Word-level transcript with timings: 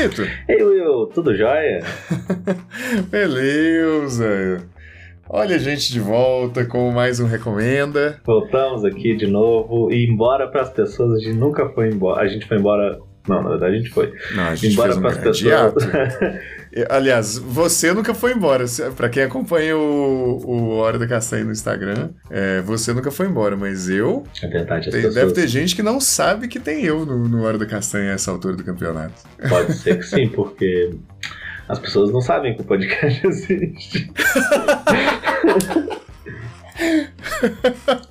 Vitor? 0.00 0.26
Ei, 0.48 0.62
Will, 0.62 1.06
tudo 1.08 1.36
jóia? 1.36 1.80
Beleza. 3.10 4.66
Olha 5.28 5.56
a 5.56 5.58
gente 5.58 5.92
de 5.92 6.00
volta 6.00 6.64
com 6.64 6.90
mais 6.90 7.20
um 7.20 7.26
Recomenda. 7.26 8.18
Voltamos 8.24 8.82
aqui 8.82 9.14
de 9.14 9.26
novo 9.26 9.92
e 9.92 10.06
embora 10.06 10.48
para 10.48 10.62
as 10.62 10.70
pessoas, 10.70 11.12
a 11.12 11.18
gente 11.18 11.36
nunca 11.36 11.68
foi 11.68 11.88
embora. 11.88 12.22
A 12.22 12.26
gente 12.26 12.48
foi 12.48 12.56
embora. 12.56 12.98
Não, 13.28 13.42
na 13.42 13.50
verdade 13.50 13.74
a 13.74 13.78
gente 13.78 13.90
foi. 13.90 14.12
Não, 14.34 14.44
a 14.44 14.54
gente 14.54 14.72
embora 14.72 14.88
fez 14.92 14.98
um 14.98 15.02
para 15.02 15.14
grande 15.20 15.52
ato. 15.52 15.78
Aliás, 16.88 17.36
você 17.36 17.92
nunca 17.92 18.14
foi 18.14 18.32
embora. 18.32 18.64
Pra 18.96 19.08
quem 19.08 19.24
acompanha 19.24 19.76
o, 19.76 20.40
o 20.46 20.68
Hora 20.76 20.98
da 21.00 21.06
Castanha 21.06 21.44
no 21.44 21.50
Instagram, 21.50 22.10
é, 22.30 22.60
você 22.62 22.92
nunca 22.94 23.10
foi 23.10 23.26
embora, 23.26 23.56
mas 23.56 23.88
eu. 23.88 24.22
é 24.42 24.46
verdade, 24.46 24.88
as 24.88 24.92
tem- 24.94 25.02
pessoas. 25.02 25.14
deve 25.16 25.32
ter 25.32 25.48
gente 25.48 25.74
que 25.74 25.82
não 25.82 25.98
sabe 26.00 26.46
que 26.46 26.60
tem 26.60 26.84
eu 26.84 27.04
no, 27.04 27.28
no 27.28 27.42
Hora 27.44 27.58
da 27.58 27.66
Castanha 27.66 28.12
a 28.12 28.14
essa 28.14 28.30
altura 28.30 28.54
do 28.56 28.62
campeonato. 28.64 29.14
Pode 29.48 29.72
ser 29.74 29.96
que 29.98 30.04
sim, 30.04 30.28
porque 30.34 30.90
as 31.68 31.78
pessoas 31.80 32.12
não 32.12 32.20
sabem 32.20 32.54
que 32.54 32.62
o 32.62 32.64
podcast 32.64 33.20
existe. 33.26 34.10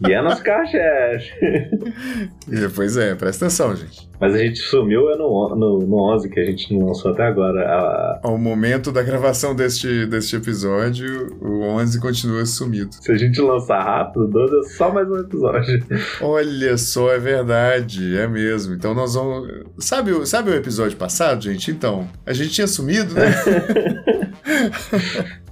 E 0.07 0.13
é 0.13 0.21
nos 0.21 0.39
cachés. 0.41 1.31
E, 2.51 2.67
pois 2.75 2.97
é, 2.97 3.13
presta 3.13 3.45
atenção, 3.45 3.75
gente. 3.75 4.09
Mas 4.19 4.33
a 4.33 4.39
gente 4.39 4.57
sumiu 4.57 5.11
é 5.11 5.15
no, 5.15 5.55
no, 5.55 5.79
no 5.79 6.13
11 6.15 6.29
que 6.29 6.39
a 6.39 6.45
gente 6.45 6.73
não 6.73 6.87
lançou 6.87 7.11
até 7.11 7.21
agora. 7.23 7.61
A- 7.61 8.19
Ao 8.23 8.37
momento 8.39 8.91
da 8.91 9.03
gravação 9.03 9.53
deste, 9.55 10.07
deste 10.07 10.35
episódio, 10.35 11.37
o 11.39 11.61
11 11.61 11.99
continua 12.01 12.43
sumido. 12.47 12.89
se 12.91 13.11
a 13.11 13.15
gente 13.17 13.39
lançar 13.39 13.83
rápido, 13.83 14.25
o 14.25 14.27
12 14.27 14.57
é 14.57 14.63
só 14.73 14.91
mais 14.91 15.07
um 15.07 15.17
episódio. 15.19 15.85
Olha 16.21 16.75
só, 16.77 17.11
é 17.13 17.19
verdade, 17.19 18.17
é 18.17 18.27
mesmo. 18.27 18.73
Então 18.73 18.95
nós 18.95 19.13
vamos. 19.13 19.47
Sabe, 19.77 20.11
o- 20.11 20.25
sabe 20.25 20.49
o 20.49 20.55
episódio 20.55 20.97
passado, 20.97 21.43
gente? 21.43 21.69
Então, 21.69 22.09
a 22.25 22.33
gente 22.33 22.49
tinha 22.49 22.67
sumido, 22.67 23.13
né? 23.13 23.27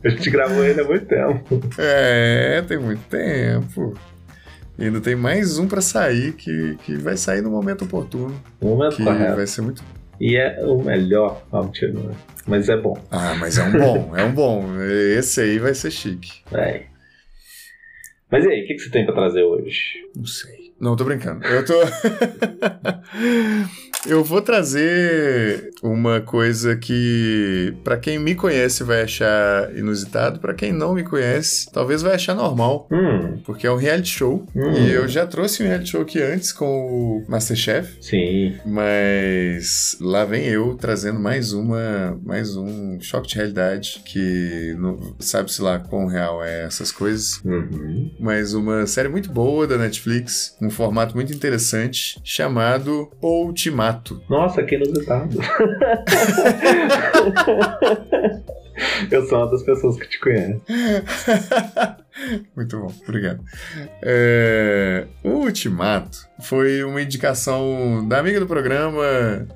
A 0.04 0.10
gente 0.10 0.30
gravou 0.30 0.64
ele 0.64 0.82
há 0.82 0.84
muito 0.84 1.06
tempo. 1.06 1.62
é, 1.78 2.64
tem 2.68 2.78
muito 2.78 3.02
tempo. 3.10 3.94
E 4.78 4.86
ainda 4.86 5.02
tem 5.02 5.16
mais 5.16 5.58
um 5.58 5.68
pra 5.68 5.82
sair 5.82 6.34
que, 6.34 6.78
que 6.84 6.96
vai 6.98 7.18
sair 7.18 7.42
no 7.42 7.50
momento 7.50 7.86
oportuno. 7.86 8.40
No 8.62 8.70
momento 8.70 8.98
Que 8.98 9.04
correto. 9.04 9.36
vai 9.36 9.48
ser 9.48 9.62
muito. 9.62 9.84
E 10.20 10.36
é 10.38 10.64
o 10.66 10.82
melhor. 10.82 11.44
Ah, 11.52 11.62
mentira, 11.64 11.94
não 11.94 12.12
é. 12.12 12.14
Mas 12.46 12.70
é 12.70 12.78
bom. 12.78 12.96
Ah, 13.12 13.36
mas 13.40 13.58
é 13.58 13.64
um 13.64 13.72
bom, 13.72 14.16
é 14.16 14.24
um 14.24 14.32
bom. 14.34 14.66
Esse 15.18 15.42
aí 15.42 15.60
vai 15.60 15.74
ser 15.74 15.92
chique. 15.92 16.42
É. 16.52 16.84
Mas 18.32 18.46
e 18.46 18.50
aí, 18.50 18.64
o 18.64 18.68
que, 18.68 18.74
que 18.76 18.80
você 18.80 18.90
tem 18.90 19.06
pra 19.06 19.16
trazer 19.16 19.44
hoje? 19.44 19.94
Não 20.16 20.26
sei. 20.26 20.74
Não, 20.80 20.96
tô 20.96 21.04
brincando. 21.06 21.44
Eu 21.46 21.66
tô. 21.66 21.74
Eu 24.06 24.24
vou 24.24 24.42
trazer 24.42 25.72
uma 25.84 26.22
coisa 26.22 26.76
que, 26.76 27.74
pra 27.84 27.98
quem 27.98 28.18
me 28.20 28.36
conhece, 28.36 28.84
vai 28.84 29.02
achar 29.02 29.76
inusitado, 29.76 30.40
pra 30.40 30.54
quem 30.54 30.72
não 30.72 30.94
me 30.94 31.04
conhece, 31.04 31.70
talvez 31.72 32.02
vai 32.02 32.16
achar 32.16 32.34
normal. 32.36 32.88
Hum, 32.92 33.40
Porque 33.46 33.68
é 33.68 33.72
um 33.72 33.76
reality 33.76 34.10
show. 34.10 34.46
Hum. 34.56 34.72
E 34.74 34.92
eu 34.92 35.08
já 35.08 35.26
trouxe 35.26 35.62
um 35.64 35.68
reality 35.68 35.90
show 35.92 36.02
aqui 36.02 36.22
antes 36.22 36.52
com 36.54 36.66
o 36.66 37.26
Masterchef. 37.28 37.98
sim. 38.02 38.56
Mas 38.66 39.98
lá 40.00 40.24
vem 40.24 40.46
eu 40.46 40.76
trazendo 40.76 41.20
mais 41.20 41.52
uma, 41.52 42.18
mais 42.24 42.56
um 42.56 43.00
choque 43.02 43.28
de 43.30 43.36
realidade 43.36 44.02
que 44.06 44.76
sabe-se 45.20 45.62
lá 45.62 45.80
quão 45.80 46.06
real 46.06 46.44
é 46.44 46.64
essas 46.64 46.92
coisas. 46.92 47.42
Uhum. 47.44 48.12
Mas 48.20 48.54
uma 48.54 48.86
série 48.88 49.10
muito 49.10 49.30
boa 49.32 49.68
da 49.68 49.78
Netflix, 49.78 50.56
um 50.62 50.70
formato 50.70 51.16
muito 51.16 51.34
interessante, 51.34 52.20
chamado 52.24 53.10
O 53.22 53.52
Ultimato. 53.88 54.22
Nossa, 54.30 54.64
que 54.64 54.76
inusitado. 54.76 55.40
Eu 59.10 59.26
sou 59.26 59.40
uma 59.40 59.50
das 59.50 59.64
pessoas 59.64 59.98
que 59.98 60.08
te 60.08 60.20
conhece. 60.20 60.62
Muito 62.56 62.80
bom, 62.80 62.94
obrigado. 63.08 63.44
É, 64.04 65.08
o 65.24 65.30
Ultimato 65.30 66.27
foi 66.42 66.84
uma 66.84 67.02
indicação 67.02 68.06
da 68.08 68.20
amiga 68.20 68.40
do 68.40 68.46
programa, 68.48 69.04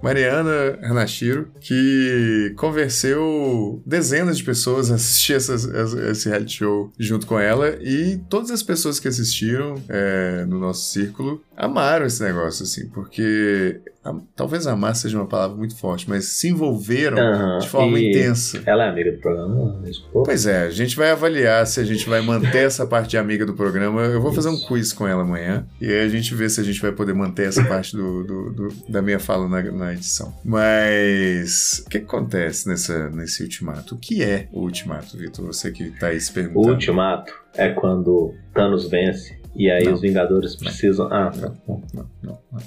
Mariana 0.01 0.77
Hanashiro, 0.83 1.47
que 1.59 2.53
convenceu 2.57 3.81
dezenas 3.85 4.37
de 4.37 4.43
pessoas 4.43 4.91
a 4.91 4.95
assistir 4.95 5.33
essas- 5.33 5.65
esse 5.65 6.29
reality 6.29 6.57
show 6.57 6.91
junto 6.99 7.25
com 7.27 7.39
ela 7.39 7.75
e 7.81 8.17
todas 8.29 8.51
as 8.51 8.63
pessoas 8.63 8.99
que 8.99 9.07
assistiram 9.07 9.75
é, 9.89 10.45
no 10.47 10.59
nosso 10.59 10.89
círculo 10.91 11.41
amaram 11.55 12.05
esse 12.05 12.23
negócio, 12.23 12.63
assim, 12.63 12.87
porque 12.89 13.79
a- 14.03 14.15
talvez 14.35 14.65
amar 14.65 14.95
seja 14.95 15.17
uma 15.17 15.27
palavra 15.27 15.55
muito 15.55 15.75
forte, 15.77 16.09
mas 16.09 16.25
se 16.25 16.49
envolveram 16.49 17.17
Aham, 17.19 17.59
de 17.59 17.69
forma 17.69 17.99
intensa. 17.99 18.61
Ela 18.65 18.85
é 18.85 18.89
amiga 18.89 19.11
do 19.11 19.19
programa? 19.19 19.79
Desculpa. 19.83 20.23
Pois 20.25 20.45
é, 20.47 20.63
a 20.63 20.69
gente 20.71 20.95
vai 20.95 21.11
avaliar 21.11 21.65
se 21.67 21.79
a 21.79 21.83
gente 21.83 22.09
vai 22.09 22.21
manter 22.21 22.63
essa 22.65 22.85
parte 22.85 23.09
de 23.11 23.17
amiga 23.17 23.45
do 23.45 23.53
programa. 23.53 24.01
Eu 24.05 24.21
vou 24.21 24.33
fazer 24.33 24.49
um 24.49 24.57
quiz 24.59 24.91
com 24.91 25.07
ela 25.07 25.21
amanhã. 25.21 25.65
E 25.79 25.85
aí 25.87 26.03
a 26.05 26.09
gente 26.09 26.33
vê 26.33 26.49
se 26.49 26.59
a 26.59 26.63
gente 26.63 26.70
vai 26.79 26.91
poder 26.91 27.13
manter 27.13 27.47
essa 27.47 27.63
parte 27.65 27.95
do, 27.97 28.23
do- 28.23 28.49
do- 28.53 28.73
da 28.87 29.01
minha 29.01 29.19
fala 29.19 29.47
na, 29.49 29.61
na 29.71 29.93
edição. 29.93 30.33
Mas 30.45 31.83
o 31.85 31.89
que, 31.89 31.97
acontece 31.97 32.67
nessa, 32.69 33.09
nesse 33.09 33.41
ultimato? 33.43 33.95
O 33.95 33.97
que 33.97 34.21
é 34.23 34.47
o 34.51 34.61
ultimato, 34.61 35.17
Vitor? 35.17 35.45
Você 35.47 35.71
que 35.71 35.89
tá 35.91 36.07
aí 36.07 36.19
se 36.21 36.31
O 36.31 36.33
perguntando. 36.33 36.73
ultimato 36.73 37.33
é 37.55 37.69
quando 37.69 38.33
Thanos 38.53 38.89
vence 38.89 39.39
e 39.55 39.69
aí 39.69 39.83
Não. 39.85 39.93
os 39.93 40.01
Vingadores 40.01 40.55
precisam. 40.55 41.07
Ah, 41.11 41.29
tá. 41.31 41.51
Não, 41.67 41.83
não, 41.93 42.09
não, 42.23 42.39
não. 42.53 42.61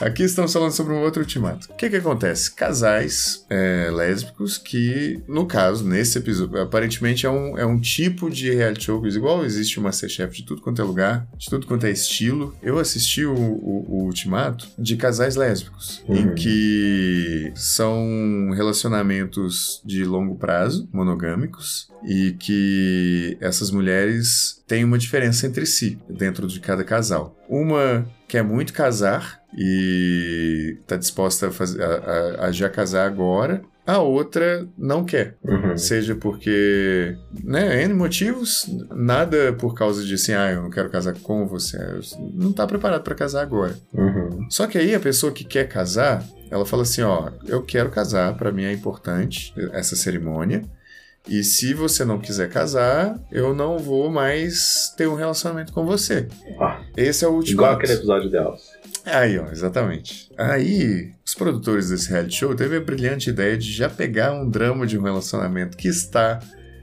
Aqui 0.00 0.22
estamos 0.22 0.52
falando 0.52 0.70
sobre 0.72 0.92
um 0.92 1.00
outro 1.02 1.20
ultimato. 1.22 1.66
O 1.70 1.74
que 1.76 1.90
que 1.90 1.96
acontece? 1.96 2.54
Casais 2.54 3.44
é, 3.50 3.90
lésbicos 3.92 4.56
que, 4.56 5.20
no 5.26 5.44
caso, 5.46 5.84
nesse 5.86 6.18
episódio, 6.18 6.60
aparentemente 6.60 7.26
é 7.26 7.30
um, 7.30 7.58
é 7.58 7.66
um 7.66 7.80
tipo 7.80 8.30
de 8.30 8.50
reality 8.54 8.84
show, 8.84 9.04
igual 9.06 9.44
existe 9.44 9.78
o 9.78 9.82
Masterchef 9.82 10.36
de 10.36 10.44
tudo 10.44 10.62
quanto 10.62 10.80
é 10.80 10.84
lugar, 10.84 11.26
de 11.36 11.46
tudo 11.50 11.66
quanto 11.66 11.84
é 11.86 11.90
estilo. 11.90 12.54
Eu 12.62 12.78
assisti 12.78 13.24
o, 13.24 13.34
o- 13.34 13.86
o 13.88 14.04
ultimato 14.04 14.68
de 14.78 14.96
casais 14.96 15.34
lésbicos, 15.36 16.02
em 16.08 16.28
Uhum. 16.28 16.34
que 16.34 17.52
são 17.56 18.50
relacionamentos 18.54 19.82
de 19.84 20.04
longo 20.04 20.36
prazo, 20.36 20.88
monogâmicos, 20.92 21.88
e 22.06 22.32
que 22.38 23.36
essas 23.40 23.70
mulheres 23.70 24.62
têm 24.66 24.84
uma 24.84 24.98
diferença 24.98 25.46
entre 25.46 25.66
si, 25.66 25.98
dentro 26.08 26.46
de 26.46 26.60
cada 26.60 26.84
casal. 26.84 27.36
Uma 27.48 28.06
quer 28.28 28.44
muito 28.44 28.72
casar 28.72 29.37
e 29.56 30.76
está 30.80 30.96
disposta 30.96 31.48
a, 31.48 31.50
fazer, 31.50 31.82
a, 31.82 31.86
a- 31.86 32.46
a 32.46 32.52
já 32.52 32.68
casar 32.68 33.06
agora. 33.06 33.62
A 33.86 34.00
outra 34.00 34.68
não 34.76 35.02
quer. 35.02 35.36
Uhum. 35.42 35.76
Seja 35.78 36.14
porque, 36.14 37.16
né, 37.42 37.82
N 37.84 37.94
motivos, 37.94 38.66
nada 38.94 39.54
por 39.54 39.74
causa 39.74 40.04
de 40.04 40.12
assim, 40.12 40.34
ah, 40.34 40.50
eu 40.52 40.60
não 40.62 40.68
quero 40.70 40.90
casar 40.90 41.14
com 41.22 41.46
você. 41.46 41.78
Não 42.34 42.52
tá 42.52 42.66
preparado 42.66 43.02
para 43.02 43.14
casar 43.14 43.40
agora. 43.40 43.74
Uhum. 43.94 44.46
Só 44.50 44.66
que 44.66 44.76
aí 44.76 44.94
a 44.94 45.00
pessoa 45.00 45.32
que 45.32 45.42
quer 45.42 45.66
casar, 45.68 46.22
ela 46.50 46.66
fala 46.66 46.82
assim, 46.82 47.00
ó, 47.00 47.30
eu 47.46 47.62
quero 47.62 47.88
casar, 47.88 48.36
para 48.36 48.52
mim 48.52 48.64
é 48.64 48.72
importante 48.74 49.54
essa 49.72 49.96
cerimônia. 49.96 50.62
E 51.26 51.42
se 51.42 51.74
você 51.74 52.04
não 52.06 52.18
quiser 52.18 52.48
casar, 52.48 53.18
eu 53.30 53.54
não 53.54 53.76
vou 53.78 54.10
mais 54.10 54.94
ter 54.96 55.06
um 55.06 55.14
relacionamento 55.14 55.72
com 55.74 55.84
você. 55.84 56.26
Ah, 56.58 56.80
Esse 56.96 57.22
é 57.24 57.28
o 57.28 57.32
último. 57.32 57.54
igual 57.60 57.72
aquele 57.74 57.94
episódio 57.94 58.30
de 58.30 58.36
Elsa. 58.36 58.77
Aí, 59.04 59.38
ó, 59.38 59.50
exatamente. 59.50 60.30
Aí, 60.36 61.12
os 61.24 61.34
produtores 61.34 61.90
desse 61.90 62.10
reality 62.10 62.36
show 62.36 62.54
teve 62.54 62.76
a 62.76 62.80
brilhante 62.80 63.30
ideia 63.30 63.56
de 63.56 63.72
já 63.72 63.88
pegar 63.88 64.32
um 64.32 64.48
drama 64.48 64.86
de 64.86 64.98
um 64.98 65.02
relacionamento 65.02 65.76
que 65.76 65.88
está 65.88 66.40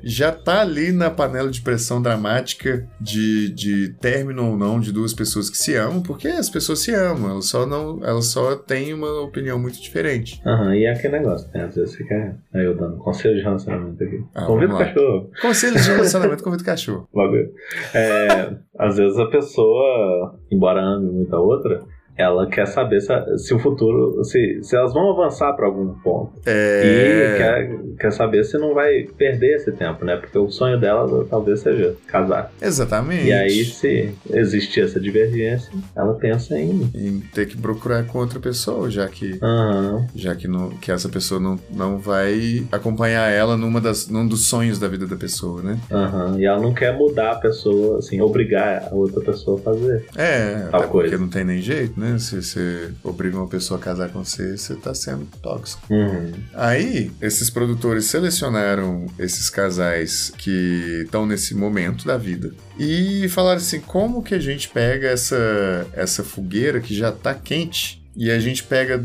já 0.07 0.31
tá 0.31 0.61
ali 0.61 0.91
na 0.91 1.09
panela 1.09 1.49
de 1.49 1.61
pressão 1.61 1.99
dramática 1.99 2.87
de, 3.01 3.49
de 3.49 3.89
término 3.99 4.51
ou 4.51 4.55
não 4.55 4.79
de 4.79 4.91
duas 4.91 5.15
pessoas 5.15 5.49
que 5.49 5.57
se 5.57 5.75
amam, 5.75 6.03
porque 6.03 6.27
as 6.27 6.47
pessoas 6.47 6.79
se 6.79 6.93
amam, 6.93 7.31
elas 7.31 7.45
só 7.47 7.65
não, 7.65 7.99
elas 8.03 8.25
só 8.27 8.55
têm 8.55 8.93
uma 8.93 9.21
opinião 9.21 9.57
muito 9.57 9.81
diferente. 9.81 10.39
Aham, 10.45 10.75
e 10.75 10.85
é 10.85 10.91
aquele 10.91 11.17
negócio, 11.17 11.49
né? 11.51 11.63
Às 11.63 11.75
vezes 11.75 11.95
você 11.95 12.03
quer. 12.03 12.35
Aí 12.53 12.65
eu 12.65 12.77
dando 12.77 12.97
conselho 12.97 13.35
de 13.35 13.41
relacionamento 13.41 14.03
aqui. 14.03 14.23
Ah, 14.35 14.45
Convida 14.45 14.75
o 14.75 14.77
cachorro. 14.77 15.31
Conselhos 15.41 15.83
de 15.83 15.89
relacionamento 15.89 16.43
com 16.43 16.51
o 16.51 16.63
cachorro. 16.63 17.09
Bagulho. 17.11 17.51
É, 17.95 18.55
às 18.77 18.97
vezes 18.97 19.17
a 19.17 19.25
pessoa, 19.25 20.39
embora 20.51 20.81
ame 20.83 21.11
muito 21.11 21.35
a 21.35 21.39
outra, 21.39 21.83
ela 22.17 22.47
quer 22.47 22.65
saber 22.67 23.01
se, 23.01 23.37
se 23.37 23.53
o 23.53 23.59
futuro, 23.59 24.23
se, 24.23 24.59
se 24.63 24.75
elas 24.75 24.93
vão 24.93 25.11
avançar 25.11 25.53
para 25.53 25.65
algum 25.65 25.93
ponto. 25.99 26.31
E 26.45 26.49
É... 26.49 27.35
quer, 27.37 27.77
quer 27.99 28.11
saber 28.11 28.43
se 28.43 28.57
não 28.57 28.73
vai 28.73 29.03
perder 29.17 29.55
esse 29.57 29.71
tempo, 29.71 30.05
né? 30.05 30.15
Porque 30.15 30.37
o 30.37 30.49
sonho 30.49 30.79
dela 30.79 31.25
talvez 31.29 31.59
seja 31.61 31.95
casar. 32.07 32.51
Exatamente. 32.61 33.27
E 33.27 33.33
aí, 33.33 33.65
se 33.65 34.13
existir 34.31 34.81
essa 34.83 34.99
divergência, 34.99 35.71
ela 35.95 36.13
pensa 36.13 36.57
em. 36.57 36.89
Em 36.95 37.19
ter 37.33 37.47
que 37.47 37.57
procurar 37.57 38.05
com 38.05 38.19
outra 38.19 38.39
pessoa, 38.39 38.89
já 38.89 39.07
que 39.07 39.37
Aham, 39.41 40.05
já 40.15 40.35
que, 40.35 40.47
não, 40.47 40.69
que 40.69 40.91
essa 40.91 41.09
pessoa 41.09 41.39
não, 41.39 41.59
não 41.71 41.97
vai 41.97 42.65
acompanhar 42.71 43.29
ela 43.31 43.57
numa 43.57 43.81
das, 43.81 44.07
num 44.07 44.27
dos 44.27 44.47
sonhos 44.47 44.79
da 44.79 44.87
vida 44.87 45.05
da 45.05 45.15
pessoa, 45.15 45.61
né? 45.61 45.77
aham. 45.91 46.37
E 46.39 46.45
ela 46.45 46.61
não 46.61 46.73
quer 46.73 46.93
mudar 46.97 47.31
a 47.31 47.35
pessoa, 47.35 47.97
assim, 47.99 48.21
obrigar 48.21 48.87
a 48.91 48.95
outra 48.95 49.21
pessoa 49.21 49.59
a 49.59 49.61
fazer. 49.63 50.05
É, 50.15 50.67
Tal 50.71 50.81
porque 50.81 50.91
coisa. 50.91 51.17
não 51.17 51.27
tem 51.27 51.43
nem 51.43 51.61
jeito, 51.61 51.99
né? 51.99 52.04
Né? 52.11 52.19
Se 52.19 52.41
você 52.41 52.91
obriga 53.03 53.37
uma 53.37 53.47
pessoa 53.47 53.79
a 53.79 53.83
casar 53.83 54.09
com 54.09 54.23
você, 54.23 54.57
você 54.57 54.75
tá 54.75 54.93
sendo 54.93 55.25
tóxico. 55.41 55.81
Uhum. 55.91 56.31
Aí, 56.53 57.11
esses 57.21 57.49
produtores 57.49 58.05
selecionaram 58.05 59.07
esses 59.17 59.49
casais 59.49 60.31
que 60.37 61.03
estão 61.05 61.25
nesse 61.25 61.55
momento 61.55 62.05
da 62.05 62.17
vida 62.17 62.53
e 62.77 63.27
falaram 63.29 63.57
assim: 63.57 63.79
como 63.79 64.23
que 64.23 64.35
a 64.35 64.39
gente 64.39 64.69
pega 64.69 65.07
essa, 65.07 65.87
essa 65.93 66.23
fogueira 66.23 66.79
que 66.79 66.95
já 66.95 67.11
tá 67.11 67.33
quente 67.33 68.03
e 68.15 68.31
a 68.31 68.39
gente 68.39 68.63
pega 68.63 69.03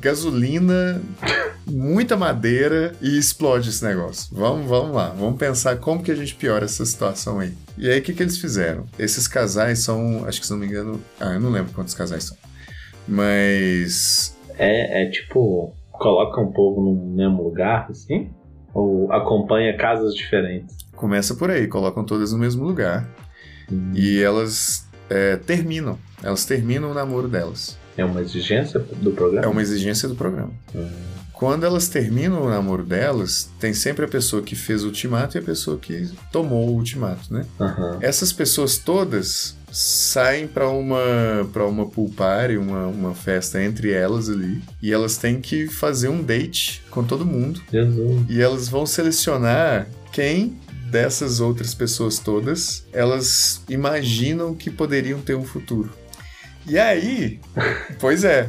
gasolina, 0.00 1.00
muita 1.66 2.16
madeira 2.16 2.92
e 3.00 3.18
explode 3.18 3.68
esse 3.68 3.84
negócio. 3.84 4.34
Vamos, 4.34 4.68
vamos 4.68 4.94
lá, 4.94 5.10
vamos 5.10 5.38
pensar 5.38 5.76
como 5.76 6.02
que 6.02 6.10
a 6.10 6.14
gente 6.14 6.34
piora 6.34 6.64
essa 6.64 6.84
situação 6.84 7.38
aí. 7.38 7.52
E 7.76 7.88
aí, 7.88 8.00
o 8.00 8.02
que, 8.02 8.12
que 8.12 8.22
eles 8.22 8.38
fizeram? 8.38 8.86
Esses 8.98 9.28
casais 9.28 9.80
são, 9.80 10.24
acho 10.26 10.40
que 10.40 10.46
se 10.46 10.52
não 10.52 10.58
me 10.58 10.66
engano, 10.66 11.00
ah, 11.20 11.34
eu 11.34 11.40
não 11.40 11.50
lembro 11.50 11.72
quantos 11.72 11.94
casais 11.94 12.24
são, 12.24 12.36
mas 13.06 14.36
É, 14.58 15.02
é 15.02 15.10
tipo, 15.10 15.74
coloca 15.92 16.40
um 16.40 16.52
povo 16.52 16.80
no 16.80 17.14
mesmo 17.16 17.42
lugar, 17.42 17.86
assim? 17.90 18.30
Ou 18.72 19.12
acompanha 19.12 19.76
casas 19.76 20.14
diferentes? 20.14 20.78
começa 20.96 21.34
por 21.34 21.50
aí, 21.50 21.66
colocam 21.66 22.04
todas 22.04 22.30
no 22.30 22.38
mesmo 22.38 22.62
lugar 22.62 23.08
e 23.94 24.20
elas 24.22 24.86
é, 25.08 25.36
terminam, 25.36 25.98
elas 26.22 26.44
terminam 26.44 26.90
o 26.90 26.94
namoro 26.94 27.26
delas. 27.26 27.78
É 28.00 28.04
uma 28.04 28.20
exigência 28.20 28.80
do 28.80 29.12
programa? 29.12 29.46
É 29.46 29.48
uma 29.48 29.62
exigência 29.62 30.08
do 30.08 30.14
programa. 30.14 30.50
Quando 31.32 31.64
elas 31.64 31.88
terminam 31.88 32.42
o 32.42 32.50
namoro 32.50 32.84
delas, 32.84 33.50
tem 33.58 33.72
sempre 33.72 34.04
a 34.04 34.08
pessoa 34.08 34.42
que 34.42 34.54
fez 34.54 34.84
o 34.84 34.88
ultimato 34.88 35.38
e 35.38 35.40
a 35.40 35.42
pessoa 35.42 35.78
que 35.78 36.06
tomou 36.30 36.68
o 36.68 36.74
ultimato, 36.74 37.32
né? 37.32 37.46
Aham. 37.58 37.98
Essas 38.02 38.30
pessoas 38.30 38.76
todas 38.76 39.56
saem 39.72 40.46
para 40.46 40.68
uma 40.68 41.48
para 41.52 41.64
uma 41.64 41.86
pool 41.86 42.10
party, 42.10 42.58
uma, 42.58 42.86
uma 42.88 43.14
festa 43.14 43.62
entre 43.62 43.90
elas 43.90 44.28
ali, 44.28 44.60
e 44.82 44.92
elas 44.92 45.16
têm 45.16 45.40
que 45.40 45.66
fazer 45.66 46.08
um 46.08 46.22
date 46.22 46.82
com 46.90 47.02
todo 47.02 47.24
mundo. 47.24 47.62
Jesus. 47.72 48.26
E 48.28 48.40
elas 48.40 48.68
vão 48.68 48.84
selecionar 48.84 49.88
quem 50.12 50.58
dessas 50.90 51.40
outras 51.40 51.72
pessoas 51.72 52.18
todas 52.18 52.84
elas 52.92 53.62
imaginam 53.68 54.54
que 54.54 54.70
poderiam 54.70 55.20
ter 55.20 55.36
um 55.36 55.44
futuro. 55.44 55.88
E 56.66 56.78
aí, 56.78 57.40
pois 57.98 58.22
é, 58.22 58.48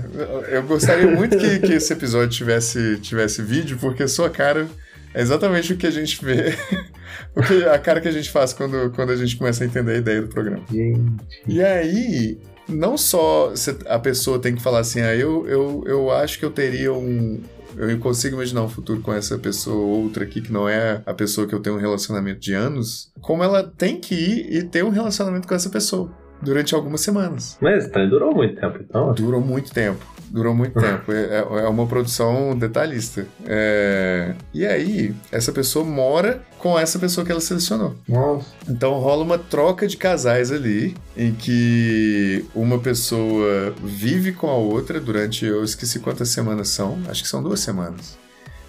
eu 0.50 0.64
gostaria 0.64 1.10
muito 1.10 1.38
que, 1.38 1.60
que 1.60 1.74
esse 1.74 1.94
episódio 1.94 2.30
tivesse, 2.30 2.98
tivesse 3.00 3.42
vídeo, 3.42 3.78
porque 3.80 4.08
sua 4.08 4.30
cara 4.30 4.68
é 5.14 5.22
exatamente 5.22 5.74
o 5.74 5.78
que 5.78 5.88
a 5.88 5.92
gente 5.92 6.24
vê, 6.24 6.54
o 7.36 7.42
que, 7.42 7.66
a 7.66 7.80
cara 7.80 8.02
que 8.02 8.08
a 8.08 8.12
gente 8.12 8.30
faz 8.30 8.54
quando, 8.54 8.92
quando 8.92 9.12
a 9.12 9.16
gente 9.16 9.36
começa 9.38 9.64
a 9.64 9.68
entender 9.68 9.94
a 9.94 9.98
ideia 9.98 10.22
do 10.22 10.28
programa. 10.28 10.64
Gente. 10.70 11.24
E 11.48 11.62
aí, 11.64 12.38
não 12.68 12.98
só 12.98 13.54
a 13.88 14.00
pessoa 14.00 14.40
tem 14.40 14.56
que 14.56 14.62
falar 14.62 14.80
assim, 14.80 15.02
ah, 15.02 15.16
eu, 15.16 15.48
eu, 15.48 15.84
eu 15.86 16.12
acho 16.12 16.38
que 16.38 16.46
eu 16.46 16.52
teria 16.52 16.94
um. 16.94 17.42
Eu 17.78 17.98
consigo 18.00 18.36
imaginar 18.36 18.64
um 18.64 18.70
futuro 18.70 19.00
com 19.00 19.14
essa 19.14 19.38
pessoa 19.38 19.78
ou 19.78 20.04
outra 20.04 20.26
aqui 20.26 20.42
que 20.42 20.52
não 20.52 20.68
é 20.68 21.02
a 21.06 21.14
pessoa 21.14 21.48
que 21.48 21.56
eu 21.56 21.60
tenho 21.62 21.78
um 21.78 21.80
relacionamento 21.80 22.42
de 22.42 22.54
anos, 22.54 23.10
como 23.22 23.44
ela 23.44 23.64
tem 23.64 23.98
que 23.98 24.14
ir 24.14 24.58
e 24.58 24.64
ter 24.64 24.84
um 24.84 24.90
relacionamento 24.90 25.48
com 25.48 25.56
essa 25.56 25.70
pessoa 25.70 26.12
durante 26.42 26.74
algumas 26.76 27.02
semanas. 27.02 27.58
Mas 27.62 27.86
então, 27.86 28.08
durou 28.10 28.34
muito 28.34 28.60
tempo, 28.60 28.80
então. 28.82 29.14
Durou 29.14 29.42
muito 29.42 29.72
tempo. 29.72 30.06
Durou 30.30 30.54
muito 30.56 30.74
tempo. 30.80 31.12
É, 31.12 31.40
é 31.40 31.68
uma 31.68 31.86
produção 31.86 32.58
detalhista. 32.58 33.28
É, 33.46 34.34
E 34.54 34.66
aí, 34.66 35.14
essa 35.32 35.52
pessoa 35.52 35.84
mora 35.84 36.42
com 36.58 36.78
essa 36.78 36.98
pessoa 37.00 37.26
que 37.26 37.32
ela 37.32 37.42
selecionou. 37.42 37.96
Nossa. 38.08 38.48
Então 38.70 38.94
rola 39.00 39.24
uma 39.24 39.38
troca 39.38 39.88
de 39.88 39.98
casais 39.98 40.52
ali, 40.52 40.96
em 41.18 41.34
que 41.34 42.46
uma 42.56 42.78
pessoa 42.80 43.74
vive 43.84 44.32
com 44.32 44.48
a 44.48 44.56
outra 44.56 45.00
durante, 45.00 45.46
eu 45.46 45.64
esqueci 45.64 46.00
quantas 46.00 46.30
semanas 46.30 46.70
são, 46.70 47.00
acho 47.10 47.24
que 47.24 47.30
são 47.30 47.42
duas 47.42 47.60
semanas. 47.60 48.18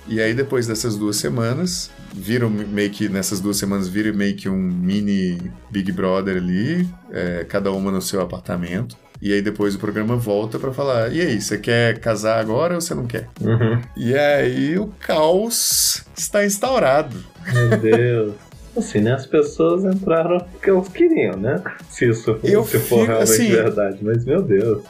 E 0.09 0.21
aí 0.21 0.35
depois 0.35 0.67
dessas 0.67 0.97
duas 0.97 1.17
semanas, 1.17 1.91
viram 2.15 2.49
meio 2.51 2.91
que, 2.91 3.09
nessas 3.09 3.41
duas 3.41 3.57
semanas, 3.57 3.89
vira 3.89 4.13
meio 4.13 4.37
que 4.37 4.49
um 4.49 4.57
mini 4.57 5.39
Big 5.71 5.91
Brother 5.93 6.37
ali, 6.37 6.89
é, 7.11 7.45
cada 7.49 7.73
uma 7.73 7.91
no 7.91 8.03
seu 8.03 8.21
apartamento. 8.21 8.97
E 9.21 9.33
aí 9.33 9.41
depois 9.41 9.77
o 9.77 9.79
programa 9.79 10.17
volta 10.17 10.59
pra 10.59 10.73
falar, 10.73 11.13
e 11.13 11.21
aí, 11.21 11.41
você 11.41 11.57
quer 11.57 11.99
casar 12.01 12.41
agora 12.41 12.75
ou 12.75 12.81
você 12.81 12.93
não 12.95 13.07
quer? 13.07 13.29
Uhum. 13.41 13.81
E 13.97 14.15
aí 14.17 14.77
o 14.79 14.89
caos 14.99 16.05
está 16.17 16.45
instaurado. 16.45 17.17
Meu 17.53 17.79
Deus. 17.79 18.35
Assim, 18.77 19.01
né? 19.01 19.13
As 19.13 19.27
pessoas 19.27 19.85
entraram 19.85 20.39
porque 20.41 20.71
elas 20.71 20.89
queriam, 20.89 21.37
né? 21.37 21.63
Se 21.91 22.09
isso 22.09 22.39
Eu 22.43 22.65
se 22.65 22.79
for 22.79 23.01
fico, 23.01 23.05
realmente 23.05 23.31
assim- 23.31 23.51
verdade. 23.51 23.99
Mas, 24.01 24.25
meu 24.25 24.41
Deus. 24.43 24.83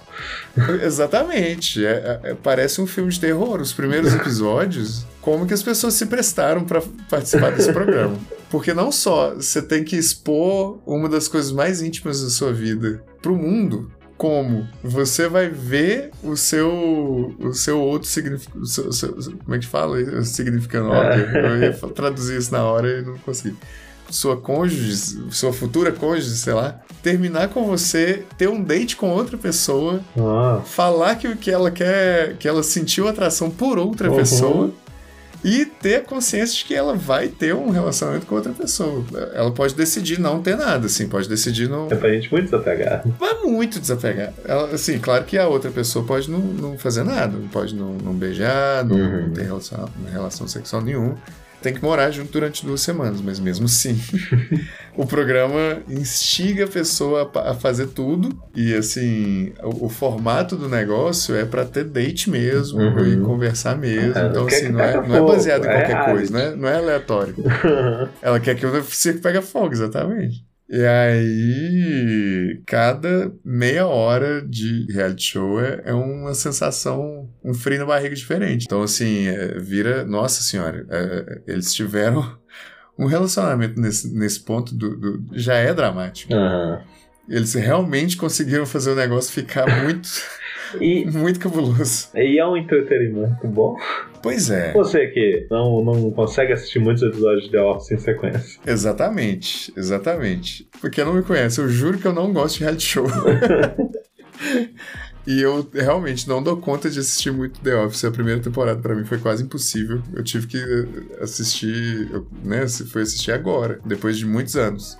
Exatamente. 0.83 1.85
É- 1.85 2.21
é- 2.23 2.35
parece 2.35 2.81
um 2.81 2.87
filme 2.87 3.11
de 3.11 3.19
terror. 3.21 3.61
Os 3.61 3.73
primeiros 3.73 4.13
episódios, 4.15 5.07
como 5.21 5.47
que 5.47 5.55
as 5.55 5.63
pessoas 5.63 5.95
se 5.95 6.07
prestaram 6.07 6.65
para 6.65 6.83
participar 7.09 7.53
desse 7.53 7.73
programa. 7.73 8.17
Porque 8.51 8.75
não 8.75 8.93
só 8.93 9.35
você 9.35 9.63
tem 9.63 9.83
que 9.83 9.97
expor 9.97 10.79
uma 10.87 11.09
das 11.09 11.27
coisas 11.27 11.51
mais 11.53 11.81
íntimas 11.81 12.23
da 12.23 12.29
sua 12.29 12.53
vida 12.53 13.03
pro 13.23 13.35
mundo, 13.35 13.91
como 14.19 14.69
você 14.85 15.27
vai 15.27 15.49
ver 15.49 16.11
o 16.23 16.37
seu 16.37 17.35
o 17.41 17.53
seu 17.55 17.81
outro 17.81 18.07
significado. 18.09 18.61
Como 19.45 19.55
é 19.55 19.59
que 19.59 19.67
fala? 19.67 20.25
Significando 20.25 20.91
óbvio. 20.91 21.25
Eu 21.35 21.63
ia 21.63 21.73
traduzir 21.73 22.39
isso 22.39 22.53
na 22.53 22.63
hora 22.63 22.99
e 22.99 23.03
não 23.03 23.17
consegui 23.19 23.57
sua 24.13 24.37
cônjuge, 24.37 24.95
sua 25.31 25.53
futura 25.53 25.91
cônjuge, 25.91 26.37
sei 26.37 26.53
lá, 26.53 26.79
terminar 27.03 27.49
com 27.49 27.65
você, 27.65 28.25
ter 28.39 28.49
um 28.49 28.63
date 28.63 28.95
com 28.95 29.11
outra 29.11 29.37
pessoa, 29.39 30.01
Nossa. 30.15 30.63
falar 30.67 31.17
que, 31.17 31.35
que 31.37 31.51
ela 31.51 31.71
quer, 31.71 32.37
que 32.37 32.47
ela 32.47 32.63
sentiu 32.63 33.09
atração 33.09 33.51
por 33.51 33.79
outra 33.79 34.11
Uhum. 34.11 34.17
pessoa 34.17 34.71
e 35.45 35.65
ter 35.67 35.97
a 35.97 36.01
consciência 36.03 36.57
de 36.59 36.65
que 36.67 36.73
ela 36.75 36.95
vai 36.95 37.27
ter 37.27 37.53
um 37.53 37.71
relacionamento 37.71 38.27
com 38.27 38.35
outra 38.37 38.53
pessoa. 38.53 39.03
Ela 39.35 39.51
pode 39.51 39.75
decidir 39.75 40.21
não 40.21 40.41
ter 40.41 40.57
nada, 40.57 40.87
assim, 40.87 41.09
pode 41.09 41.29
decidir 41.29 41.69
não. 41.69 41.89
É 41.91 41.97
pra 41.97 42.13
gente 42.13 42.31
muito 42.31 42.45
desapegar. 42.45 43.03
Vai 43.19 43.35
muito 43.43 43.81
desapegar. 43.81 44.33
Ela, 44.45 44.69
assim, 44.69 45.01
claro 45.01 45.25
que 45.25 45.37
a 45.37 45.49
outra 45.49 45.71
pessoa 45.73 46.05
pode 46.05 46.31
não, 46.31 46.39
não 46.39 46.79
fazer 46.79 47.03
nada, 47.03 47.37
pode 47.51 47.75
não, 47.75 47.95
não 47.95 48.13
beijar, 48.13 48.85
não, 48.85 48.95
Uhum. 48.97 49.23
não 49.23 49.31
ter 49.31 49.43
relação, 49.43 49.89
relação 50.13 50.47
sexual 50.47 50.81
nenhuma. 50.83 51.17
Tem 51.63 51.73
que 51.73 51.83
morar 51.83 52.11
junto 52.11 52.33
durante 52.33 52.67
duas 52.67 52.81
semanas, 52.81 53.21
mas 53.21 53.39
mesmo 53.39 53.67
assim, 53.67 53.99
o 54.97 55.07
programa 55.07 55.81
instiga 55.89 56.65
a 56.65 56.69
pessoa 56.69 57.31
a 57.35 57.55
fazer 57.55 57.87
tudo. 57.89 58.37
E 58.55 58.75
assim, 58.75 59.53
o, 59.63 59.87
o 59.87 59.89
formato 59.89 60.57
do 60.57 60.69
negócio 60.69 61.35
é 61.37 61.45
pra 61.45 61.65
ter 61.65 61.85
date 61.85 62.29
mesmo 62.31 62.81
Uhum. 62.81 63.07
e 63.07 63.17
conversar 63.21 63.77
mesmo. 63.79 64.19
É, 64.19 64.27
então, 64.29 64.47
assim, 64.47 64.69
não 64.71 64.81
é, 64.81 64.93
pega 64.93 65.07
não 65.09 65.17
é 65.17 65.21
baseado 65.21 65.65
em 65.65 65.69
é 65.69 65.73
qualquer 65.73 65.87
reality. 65.95 66.13
coisa, 66.13 66.33
não 66.33 66.41
é, 66.41 66.57
não 66.57 66.69
é 66.69 66.77
aleatório. 66.77 67.35
Ela 68.21 68.41
quer 68.41 68.55
que 68.57 68.67
o 68.67 68.83
circo 68.85 69.21
pegue 69.21 69.41
fogo, 69.43 69.73
exatamente. 69.73 70.45
E 70.69 70.85
aí, 70.85 72.12
cada 72.67 73.33
meia 73.45 73.87
hora 73.87 74.43
de 74.47 74.87
reality 74.93 75.23
show 75.25 75.61
é, 75.61 75.83
é 75.87 75.93
uma 75.95 76.35
sensação, 76.35 77.29
um 77.45 77.55
frio 77.55 77.79
na 77.81 77.87
barriga 77.87 78.15
diferente. 78.15 78.65
Então, 78.67 78.83
assim, 78.83 79.27
é, 79.27 79.59
vira. 79.59 80.05
Nossa 80.05 80.43
Senhora, 80.43 80.87
é, 80.91 81.43
eles 81.47 81.73
tiveram 81.75 82.37
um 82.99 83.07
relacionamento 83.07 83.81
nesse, 83.81 84.13
nesse 84.15 84.41
ponto 84.41 84.75
do, 84.75 84.97
do- 84.97 85.25
já 85.39 85.55
é 85.55 85.73
dramático. 85.73 86.33
Aham. 86.35 86.83
Eles 87.29 87.55
realmente 87.55 88.17
conseguiram 88.17 88.67
fazer 88.67 88.91
o 88.91 88.95
negócio 88.97 89.33
ficar 89.33 89.67
muito, 89.85 90.09
E, 90.81 91.05
muito 91.07 91.39
cabuloso. 91.39 92.09
e 92.15 92.39
é 92.39 92.47
um 92.47 92.57
entretenimento 92.57 93.47
bom. 93.47 93.77
Pois 94.23 94.51
é, 94.51 94.73
Você 94.73 95.09
que 95.09 95.47
não, 95.51 95.85
não 95.85 96.11
consegue 96.13 96.53
assistir 96.53 96.79
muitos 96.79 97.03
episódios 97.03 97.45
de 97.45 97.51
The 97.53 97.61
Office 97.61 97.91
em 97.93 97.99
sequência. 97.99 98.61
exatamente, 98.67 99.73
exatamente. 99.77 100.69
Porque 100.81 101.03
não 101.05 101.15
me 101.15 101.23
conhece, 101.23 101.61
eu 101.61 101.69
juro 101.69 101.99
que 101.99 102.07
eu 102.07 102.13
não 102.13 102.33
gosto 102.33 102.59
de 102.59 102.65
reality 102.65 102.85
show. 102.85 103.07
E 105.25 105.41
eu 105.41 105.69
realmente 105.73 106.29
não 106.29 106.43
dou 106.43 106.57
conta 106.57 106.91
de 106.91 106.99
assistir 106.99 107.31
muito 107.31 107.61
The 107.61 107.77
Office. 107.77 108.05
A 108.05 108.11
primeira 108.11 108.41
temporada 108.41 108.81
pra 108.81 108.93
mim 108.93 109.05
foi 109.05 109.19
quase 109.19 109.45
impossível. 109.45 110.03
Eu 110.13 110.25
tive 110.25 110.49
que 110.49 110.57
eh, 110.59 111.23
assistir, 111.23 112.11
né? 112.43 112.67
Foi 112.91 113.03
assistir 113.03 113.31
agora, 113.31 113.79
depois 113.87 114.19
de 114.19 114.27
muitos 114.27 114.57
anos. 114.57 114.99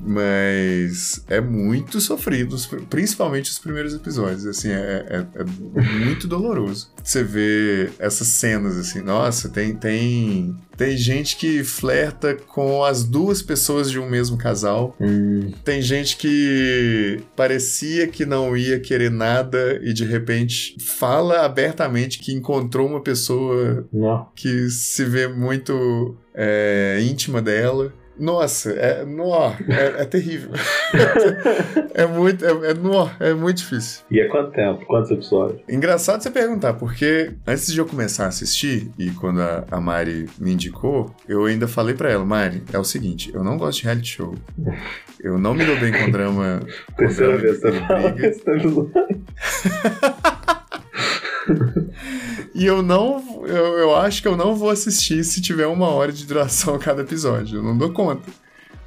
Mas 0.00 1.24
é 1.28 1.40
muito 1.40 2.00
sofrido, 2.00 2.56
principalmente 2.88 3.50
os 3.50 3.58
primeiros 3.58 3.94
episódios. 3.94 4.46
Assim, 4.46 4.70
é, 4.70 5.04
é- 5.08 5.40
é 5.40 5.44
muito 6.04 6.26
doloroso. 6.26 6.90
Você 7.02 7.22
vê 7.22 7.90
essas 7.98 8.28
cenas 8.28 8.76
assim, 8.76 9.00
nossa, 9.00 9.48
tem, 9.48 9.74
tem, 9.74 10.56
tem 10.76 10.96
gente 10.96 11.36
que 11.36 11.62
flerta 11.64 12.34
com 12.34 12.84
as 12.84 13.04
duas 13.04 13.42
pessoas 13.42 13.90
de 13.90 13.98
um 13.98 14.08
mesmo 14.08 14.36
casal. 14.36 14.96
Hum, 15.00 15.52
Tem 15.64 15.80
gente 15.80 16.16
que 16.16 17.20
parecia 17.36 18.06
que 18.08 18.26
não 18.26 18.56
ia 18.56 18.78
querer 18.80 19.10
nada 19.10 19.78
e 19.82 19.92
de 19.92 20.04
repente 20.04 20.76
fala 20.80 21.44
abertamente 21.44 22.18
que 22.18 22.32
encontrou 22.32 22.88
uma 22.88 23.00
pessoa 23.02 23.86
não. 23.92 24.28
que 24.34 24.68
se 24.70 25.04
vê 25.04 25.26
muito 25.28 26.16
é, 26.34 26.98
íntima 27.02 27.40
dela. 27.40 27.92
Nossa, 28.18 28.70
é, 28.70 29.04
nó, 29.04 29.52
é, 29.68 30.02
é 30.02 30.04
terrível. 30.04 30.50
é 31.94 32.06
muito, 32.06 32.44
é, 32.44 32.70
é, 32.70 32.74
nó, 32.74 33.08
é 33.20 33.34
muito 33.34 33.58
difícil. 33.58 34.04
E 34.10 34.20
é 34.20 34.28
quanto 34.28 34.52
tempo? 34.52 34.84
Quantos 34.86 35.10
episódios? 35.10 35.60
Engraçado 35.68 36.22
você 36.22 36.30
perguntar, 36.30 36.74
porque 36.74 37.32
antes 37.46 37.72
de 37.72 37.78
eu 37.78 37.86
começar 37.86 38.24
a 38.24 38.28
assistir, 38.28 38.90
e 38.98 39.10
quando 39.10 39.40
a, 39.40 39.64
a 39.70 39.80
Mari 39.80 40.26
me 40.38 40.52
indicou, 40.52 41.14
eu 41.28 41.44
ainda 41.44 41.68
falei 41.68 41.94
para 41.94 42.10
ela, 42.10 42.24
Mari, 42.24 42.62
é 42.72 42.78
o 42.78 42.84
seguinte, 42.84 43.30
eu 43.34 43.44
não 43.44 43.58
gosto 43.58 43.80
de 43.80 43.84
reality 43.84 44.08
show. 44.08 44.34
Eu 45.20 45.38
não 45.38 45.54
me 45.54 45.64
dou 45.64 45.76
bem 45.78 45.92
com 45.92 46.10
drama. 46.10 46.60
Terceira 46.96 47.36
vez 47.36 47.60
você 47.60 47.72
fala 47.86 48.14
e 52.56 52.64
eu 52.64 52.82
não. 52.82 53.44
Eu, 53.46 53.78
eu 53.78 53.94
acho 53.94 54.22
que 54.22 54.26
eu 54.26 54.36
não 54.36 54.56
vou 54.56 54.70
assistir 54.70 55.22
se 55.24 55.42
tiver 55.42 55.66
uma 55.66 55.88
hora 55.88 56.10
de 56.10 56.24
duração 56.24 56.78
cada 56.78 57.02
episódio. 57.02 57.58
Eu 57.58 57.62
não 57.62 57.76
dou 57.76 57.92
conta. 57.92 58.30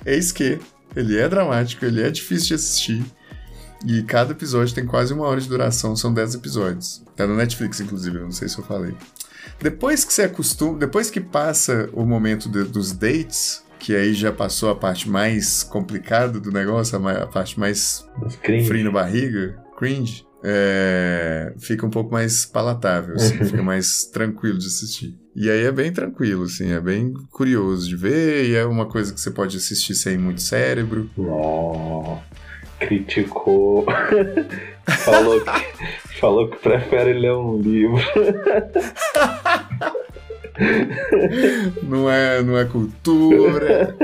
Eis 0.04 0.32
que 0.32 0.60
ele 0.96 1.18
é 1.18 1.30
dramático, 1.30 1.86
ele 1.86 2.02
é 2.02 2.10
difícil 2.10 2.48
de 2.48 2.54
assistir. 2.56 3.06
E 3.86 4.02
cada 4.04 4.32
episódio 4.32 4.74
tem 4.74 4.86
quase 4.86 5.14
uma 5.14 5.26
hora 5.26 5.40
de 5.40 5.48
duração, 5.48 5.96
são 5.96 6.14
10 6.14 6.36
episódios. 6.36 7.04
Tá 7.16 7.26
no 7.28 7.36
Netflix, 7.36 7.80
inclusive, 7.80 8.18
eu 8.18 8.24
não 8.24 8.32
sei 8.32 8.50
se 8.50 8.58
eu 8.58 8.64
falei. 8.66 8.94
Depois 9.62 10.04
que 10.04 10.12
você 10.12 10.24
acostuma, 10.24 10.78
depois 10.78 11.10
que 11.10 11.22
passa 11.22 11.90
o 11.94 12.06
momento 12.06 12.50
de, 12.50 12.64
dos 12.64 12.92
dates, 12.92 13.64
que 13.78 13.96
aí 13.96 14.14
já 14.14 14.34
passou 14.34 14.70
a 14.70 14.76
parte 14.76 15.08
mais 15.08 15.64
complicada 15.64 16.40
do 16.40 16.52
negócio, 16.52 16.98
a, 16.98 17.12
a 17.24 17.28
parte 17.28 17.58
mais 17.58 18.06
frio 18.68 18.84
na 18.84 18.92
barriga, 18.92 19.64
cringe, 19.78 20.26
é, 20.43 21.53
fica 21.58 21.86
um 21.86 21.89
pouco 21.89 22.12
mais 22.12 22.46
palatável, 22.46 23.15
assim, 23.15 23.38
fica 23.46 23.62
mais 23.62 24.05
tranquilo 24.05 24.58
de 24.58 24.67
assistir. 24.67 25.17
E 25.36 25.50
aí 25.50 25.63
é 25.63 25.72
bem 25.72 25.91
tranquilo, 25.91 26.43
assim, 26.43 26.72
é 26.72 26.79
bem 26.79 27.13
curioso 27.31 27.88
de 27.88 27.96
ver 27.96 28.46
e 28.46 28.55
é 28.55 28.65
uma 28.65 28.86
coisa 28.86 29.13
que 29.13 29.19
você 29.19 29.31
pode 29.31 29.58
assistir 29.58 29.96
sem 29.96 30.17
muito 30.17 30.41
cérebro. 30.41 31.10
Oh, 31.17 32.17
criticou. 32.79 33.86
falou, 35.05 35.41
que, 35.41 35.51
falou 36.19 36.50
que 36.50 36.58
prefere 36.58 37.13
ler 37.13 37.34
um 37.34 37.62
livro. 37.62 38.00
não, 41.84 42.10
é, 42.10 42.41
não 42.41 42.58
é 42.58 42.65
cultura. 42.65 43.96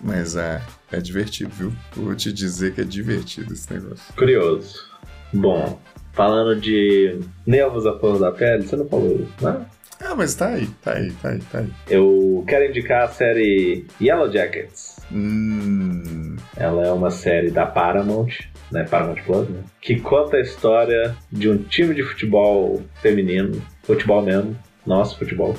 Mas 0.00 0.36
é, 0.36 0.62
é 0.92 1.00
divertido, 1.00 1.50
viu? 1.52 1.72
Vou 1.96 2.14
te 2.14 2.32
dizer 2.32 2.74
que 2.74 2.82
é 2.82 2.84
divertido 2.84 3.52
esse 3.52 3.72
negócio. 3.72 4.14
Curioso. 4.14 4.87
Bom, 5.32 5.78
falando 6.12 6.60
de 6.60 7.20
nervos 7.46 7.86
à 7.86 7.98
flor 7.98 8.18
da 8.18 8.32
pele, 8.32 8.62
você 8.62 8.76
não 8.76 8.88
falou 8.88 9.20
isso, 9.20 9.44
né? 9.44 9.66
Ah, 10.00 10.14
mas 10.14 10.34
tá 10.34 10.48
aí, 10.48 10.66
tá 10.82 10.92
aí, 10.92 11.10
tá 11.12 11.28
aí, 11.30 11.38
tá 11.50 11.58
aí. 11.58 11.68
Eu 11.88 12.44
quero 12.46 12.66
indicar 12.66 13.04
a 13.04 13.08
série 13.08 13.84
Yellow 14.00 14.30
Jackets. 14.30 15.00
Hum. 15.10 16.36
Ela 16.56 16.86
é 16.86 16.92
uma 16.92 17.10
série 17.10 17.50
da 17.50 17.66
Paramount, 17.66 18.30
né? 18.70 18.84
Paramount 18.84 19.22
Plus, 19.24 19.48
né? 19.48 19.62
Que 19.80 19.98
conta 19.98 20.36
a 20.36 20.40
história 20.40 21.16
de 21.32 21.50
um 21.50 21.58
time 21.58 21.94
de 21.94 22.04
futebol 22.04 22.82
feminino, 23.02 23.60
futebol 23.82 24.22
mesmo, 24.22 24.56
nosso 24.86 25.18
futebol, 25.18 25.56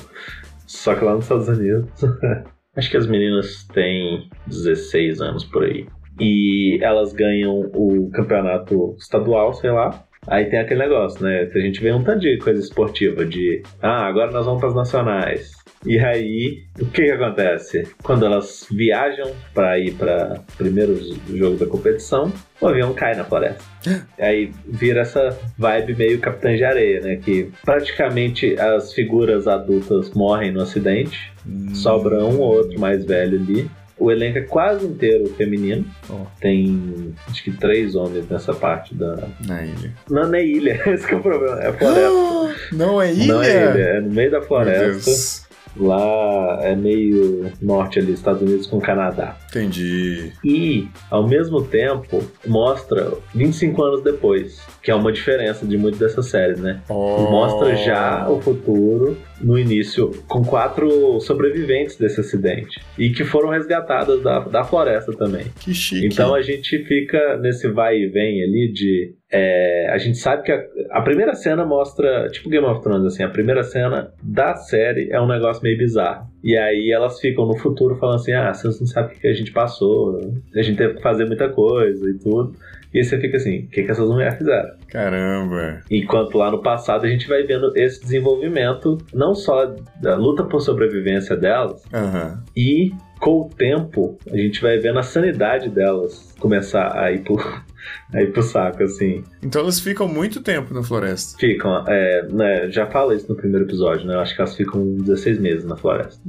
só 0.66 0.94
que 0.94 1.04
lá 1.04 1.14
nos 1.14 1.24
Estados 1.24 1.48
Unidos. 1.48 1.90
Acho 2.76 2.90
que 2.90 2.96
as 2.96 3.06
meninas 3.06 3.64
têm 3.74 4.30
16 4.46 5.20
anos 5.20 5.44
por 5.44 5.64
aí 5.64 5.86
e 6.20 6.78
elas 6.82 7.12
ganham 7.12 7.70
o 7.74 8.10
campeonato 8.12 8.94
estadual, 8.98 9.54
sei 9.54 9.70
lá. 9.70 10.04
Aí 10.26 10.44
tem 10.44 10.58
aquele 10.58 10.80
negócio, 10.80 11.24
né? 11.24 11.50
A 11.52 11.58
gente 11.58 11.80
vê 11.80 11.92
um 11.92 12.04
tanto 12.04 12.20
de 12.20 12.38
coisa 12.38 12.60
esportiva, 12.60 13.24
de 13.24 13.62
ah, 13.80 14.06
agora 14.06 14.30
nós 14.30 14.44
vamos 14.44 14.60
para 14.60 14.68
as 14.68 14.74
nacionais. 14.74 15.60
E 15.86 15.98
aí, 15.98 16.64
o 16.78 16.84
que, 16.84 17.04
que 17.04 17.10
acontece? 17.10 17.88
Quando 18.02 18.26
elas 18.26 18.66
viajam 18.70 19.32
para 19.54 19.78
ir 19.78 19.92
para 19.92 20.42
primeiro 20.58 20.94
jogo 21.34 21.56
da 21.56 21.64
competição, 21.64 22.30
o 22.60 22.66
avião 22.66 22.92
cai 22.92 23.14
na 23.14 23.24
floresta. 23.24 23.64
aí 24.20 24.52
vira 24.66 25.00
essa 25.00 25.38
vibe 25.56 25.96
meio 25.96 26.18
Capitã 26.20 26.54
de 26.54 26.64
Areia, 26.64 27.00
né? 27.00 27.16
Que 27.16 27.50
praticamente 27.64 28.60
as 28.60 28.92
figuras 28.92 29.48
adultas 29.48 30.10
morrem 30.12 30.52
no 30.52 30.60
acidente, 30.60 31.32
hum. 31.46 31.74
sobra 31.74 32.22
um 32.26 32.38
ou 32.40 32.56
outro 32.56 32.78
mais 32.78 33.02
velho 33.06 33.38
ali. 33.38 33.70
O 34.00 34.10
elenco 34.10 34.38
é 34.38 34.40
quase 34.40 34.86
inteiro 34.86 35.28
feminino. 35.36 35.84
Oh. 36.08 36.26
Tem 36.40 37.14
acho 37.28 37.44
que 37.44 37.52
três 37.52 37.94
homens 37.94 38.26
nessa 38.28 38.54
parte 38.54 38.94
da. 38.94 39.28
Na 39.46 39.62
ilha. 39.62 39.92
Não, 40.08 40.22
não 40.22 40.34
é 40.34 40.44
ilha, 40.44 40.80
esse 40.90 41.06
que 41.06 41.12
é 41.12 41.16
o 41.18 41.20
problema. 41.20 41.60
É 41.60 41.72
floresta. 41.72 42.56
não 42.74 43.02
é 43.02 43.12
ilha? 43.12 43.34
Não 43.34 43.42
é 43.42 43.50
ilha, 43.50 43.82
é 43.82 44.00
no 44.00 44.10
meio 44.10 44.30
da 44.30 44.40
floresta. 44.40 45.50
Lá 45.76 46.58
é 46.62 46.74
meio 46.74 47.52
norte 47.60 47.98
ali, 47.98 48.12
Estados 48.12 48.42
Unidos 48.42 48.66
com 48.66 48.80
Canadá. 48.80 49.36
Entendi. 49.50 50.32
E, 50.44 50.88
ao 51.10 51.26
mesmo 51.26 51.62
tempo, 51.62 52.22
mostra 52.46 53.12
25 53.34 53.82
anos 53.82 54.02
depois, 54.02 54.64
que 54.82 54.90
é 54.90 54.94
uma 54.94 55.12
diferença 55.12 55.66
de 55.66 55.76
muitas 55.76 56.00
dessas 56.00 56.26
séries, 56.26 56.60
né? 56.60 56.80
Oh. 56.88 57.30
Mostra 57.30 57.74
já 57.76 58.28
o 58.30 58.40
futuro 58.40 59.16
no 59.40 59.58
início 59.58 60.10
com 60.28 60.44
quatro 60.44 61.18
sobreviventes 61.20 61.96
desse 61.96 62.20
acidente 62.20 62.80
e 62.98 63.10
que 63.10 63.24
foram 63.24 63.48
resgatadas 63.48 64.22
da, 64.22 64.40
da 64.40 64.64
floresta 64.64 65.12
também. 65.12 65.46
Que 65.58 65.74
chique. 65.74 66.06
Então 66.06 66.34
a 66.34 66.42
gente 66.42 66.78
fica 66.84 67.36
nesse 67.38 67.68
vai 67.68 67.96
e 67.96 68.06
vem 68.06 68.42
ali 68.42 68.72
de 68.72 69.14
é, 69.32 69.88
a 69.92 69.98
gente 69.98 70.18
sabe 70.18 70.42
que 70.42 70.50
a, 70.50 70.60
a, 70.90 71.02
primeira 71.02 71.34
cena 71.34 71.64
mostra, 71.64 72.28
tipo 72.30 72.50
Game 72.50 72.66
of 72.66 72.82
Thrones, 72.82 73.06
assim, 73.06 73.22
a 73.22 73.28
primeira 73.28 73.62
cena 73.62 74.12
da 74.20 74.56
série 74.56 75.08
é 75.10 75.20
um 75.20 75.28
negócio 75.28 75.62
meio 75.62 75.78
bizarro. 75.78 76.28
E 76.42 76.56
aí 76.56 76.90
elas 76.90 77.20
ficam 77.20 77.46
no 77.46 77.56
futuro 77.56 77.96
falando 77.96 78.16
assim: 78.16 78.32
ah, 78.32 78.52
vocês 78.52 78.80
não 78.80 78.86
sabem 78.86 79.16
o 79.16 79.20
que 79.20 79.28
a 79.28 79.34
gente 79.34 79.52
passou, 79.52 80.18
a 80.54 80.62
gente 80.62 80.76
teve 80.76 80.94
que 80.94 81.02
fazer 81.02 81.26
muita 81.26 81.48
coisa 81.48 82.08
e 82.08 82.14
tudo. 82.14 82.54
E 82.92 82.98
aí 82.98 83.04
você 83.04 83.20
fica 83.20 83.36
assim: 83.36 83.60
o 83.60 83.68
que, 83.68 83.82
que 83.82 83.90
essas 83.90 84.08
mulheres 84.08 84.36
fizeram? 84.36 84.70
Caramba! 84.88 85.80
Enquanto 85.90 86.36
lá 86.36 86.50
no 86.50 86.62
passado 86.62 87.04
a 87.04 87.08
gente 87.08 87.28
vai 87.28 87.42
vendo 87.42 87.72
esse 87.76 88.00
desenvolvimento, 88.00 88.98
não 89.14 89.34
só 89.34 89.74
da 90.00 90.16
luta 90.16 90.44
por 90.44 90.60
sobrevivência 90.60 91.36
delas, 91.36 91.84
uhum. 91.92 92.38
e 92.56 92.92
com 93.20 93.42
o 93.42 93.48
tempo 93.48 94.18
a 94.32 94.36
gente 94.36 94.60
vai 94.60 94.78
vendo 94.78 94.98
a 94.98 95.02
sanidade 95.02 95.68
delas 95.68 96.34
começar 96.40 96.98
a 96.98 97.12
ir 97.12 97.20
por, 97.20 97.64
aí 98.12 98.26
pro 98.26 98.42
saco, 98.42 98.82
assim. 98.82 99.24
Então 99.42 99.62
elas 99.62 99.80
ficam 99.80 100.08
muito 100.08 100.42
tempo 100.42 100.74
na 100.74 100.82
floresta. 100.82 101.38
Ficam, 101.38 101.84
é, 101.86 102.26
né, 102.30 102.70
já 102.70 102.86
fala 102.86 103.14
isso 103.14 103.28
no 103.28 103.36
primeiro 103.36 103.66
episódio, 103.66 104.06
né? 104.06 104.14
Eu 104.14 104.20
acho 104.20 104.34
que 104.34 104.40
elas 104.40 104.56
ficam 104.56 104.96
16 104.96 105.38
meses 105.38 105.64
na 105.64 105.76
floresta. 105.76 106.20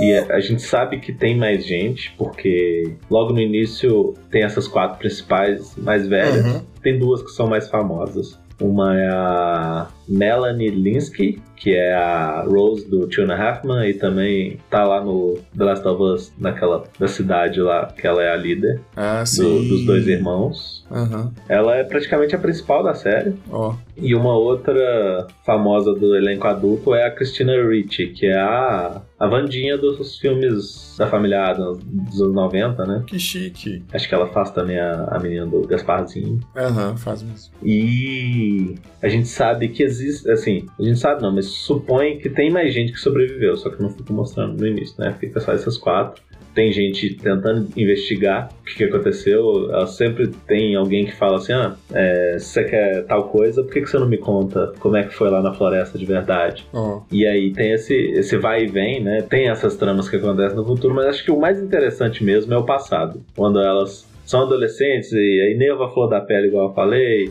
E 0.00 0.14
a 0.14 0.38
gente 0.38 0.62
sabe 0.62 1.00
que 1.00 1.12
tem 1.12 1.36
mais 1.36 1.66
gente, 1.66 2.14
porque 2.16 2.94
logo 3.10 3.32
no 3.32 3.40
início 3.40 4.14
tem 4.30 4.44
essas 4.44 4.68
quatro 4.68 4.98
principais 4.98 5.76
mais 5.76 6.06
velhas. 6.06 6.46
Uhum. 6.46 6.62
Tem 6.80 6.98
duas 6.98 7.20
que 7.20 7.30
são 7.30 7.48
mais 7.48 7.68
famosas. 7.68 8.38
Uma 8.60 8.96
é 8.96 9.08
a 9.08 9.88
Melanie 10.08 10.70
Linsky, 10.70 11.40
que 11.56 11.74
é 11.74 11.94
a 11.94 12.42
Rose 12.42 12.88
do 12.88 13.06
Two 13.08 13.24
and 13.24 13.32
a 13.32 13.36
Half 13.36 13.64
Men, 13.64 13.88
e 13.88 13.94
também 13.94 14.58
tá 14.70 14.84
lá 14.84 15.02
no 15.02 15.38
The 15.56 15.64
Last 15.64 15.86
of 15.86 16.02
Us, 16.02 16.32
naquela 16.38 16.84
da 16.98 17.08
cidade 17.08 17.60
lá, 17.60 17.86
que 17.86 18.06
ela 18.06 18.22
é 18.22 18.32
a 18.32 18.36
líder 18.36 18.80
ah, 18.96 19.24
do, 19.36 19.68
dos 19.68 19.84
dois 19.84 20.06
irmãos. 20.06 20.86
Uhum. 20.90 21.30
Ela 21.48 21.76
é 21.76 21.84
praticamente 21.84 22.34
a 22.34 22.38
principal 22.38 22.82
da 22.82 22.94
série. 22.94 23.34
Oh. 23.50 23.74
E 23.96 24.14
uma 24.14 24.36
outra 24.36 25.26
famosa 25.44 25.92
do 25.92 26.16
elenco 26.16 26.46
adulto 26.46 26.94
é 26.94 27.06
a 27.06 27.10
Christina 27.10 27.52
Ricci, 27.68 28.06
que 28.06 28.26
é 28.26 28.38
a, 28.38 29.02
a 29.18 29.26
Vandinha 29.26 29.76
dos 29.76 30.18
filmes 30.18 30.94
da 30.96 31.06
família 31.06 31.44
Adams 31.44 31.78
dos 31.84 32.22
anos 32.22 32.34
90, 32.34 32.86
né? 32.86 33.02
Que 33.06 33.18
chique. 33.18 33.82
Acho 33.92 34.08
que 34.08 34.14
ela 34.14 34.28
faz 34.28 34.50
também 34.50 34.78
a, 34.78 35.08
a 35.10 35.18
menina 35.18 35.46
do 35.46 35.66
Gasparzinho. 35.66 36.40
Aham, 36.56 36.90
uhum, 36.90 36.96
faz 36.96 37.22
mesmo. 37.22 37.52
E 37.62 38.76
a 39.02 39.08
gente 39.08 39.28
sabe 39.28 39.68
que 39.68 39.82
existe, 40.00 40.30
assim, 40.30 40.66
a 40.78 40.82
gente 40.82 40.98
sabe 40.98 41.22
não, 41.22 41.32
mas 41.32 41.46
supõe 41.46 42.18
que 42.18 42.28
tem 42.28 42.50
mais 42.50 42.72
gente 42.72 42.92
que 42.92 43.00
sobreviveu, 43.00 43.56
só 43.56 43.70
que 43.70 43.82
não 43.82 43.90
fica 43.90 44.12
mostrando 44.12 44.58
no 44.58 44.66
início, 44.66 44.94
né? 44.98 45.14
Fica 45.18 45.40
só 45.40 45.52
essas 45.52 45.76
quatro 45.76 46.22
tem 46.58 46.72
gente 46.72 47.14
tentando 47.14 47.68
investigar 47.76 48.48
o 48.60 48.64
que, 48.64 48.74
que 48.74 48.84
aconteceu. 48.84 49.70
Ela 49.70 49.86
sempre 49.86 50.26
tem 50.26 50.74
alguém 50.74 51.06
que 51.06 51.14
fala 51.14 51.36
assim: 51.36 51.52
ah, 51.52 51.76
é, 51.92 52.36
se 52.40 52.46
você 52.46 52.64
quer 52.64 53.04
tal 53.04 53.28
coisa, 53.28 53.62
por 53.62 53.72
que, 53.72 53.80
que 53.80 53.88
você 53.88 53.96
não 53.96 54.08
me 54.08 54.18
conta 54.18 54.72
como 54.80 54.96
é 54.96 55.04
que 55.04 55.14
foi 55.14 55.30
lá 55.30 55.40
na 55.40 55.54
floresta 55.54 55.96
de 55.96 56.04
verdade? 56.04 56.66
Oh. 56.72 57.02
E 57.12 57.24
aí 57.24 57.52
tem 57.52 57.70
esse, 57.70 57.94
esse 57.94 58.36
vai 58.36 58.64
e 58.64 58.66
vem, 58.66 59.00
né? 59.00 59.22
Tem 59.22 59.48
essas 59.48 59.76
tramas 59.76 60.08
que 60.08 60.16
acontecem 60.16 60.56
no 60.56 60.64
futuro, 60.64 60.92
mas 60.94 61.06
acho 61.06 61.24
que 61.24 61.30
o 61.30 61.38
mais 61.38 61.62
interessante 61.62 62.24
mesmo 62.24 62.52
é 62.52 62.56
o 62.56 62.64
passado. 62.64 63.22
Quando 63.36 63.60
elas 63.60 64.08
são 64.26 64.42
adolescentes 64.42 65.12
e 65.12 65.16
aí 65.16 65.56
neva 65.56 65.86
a 65.86 65.88
flor 65.90 66.08
da 66.08 66.20
pele, 66.20 66.48
igual 66.48 66.70
eu 66.70 66.74
falei 66.74 67.30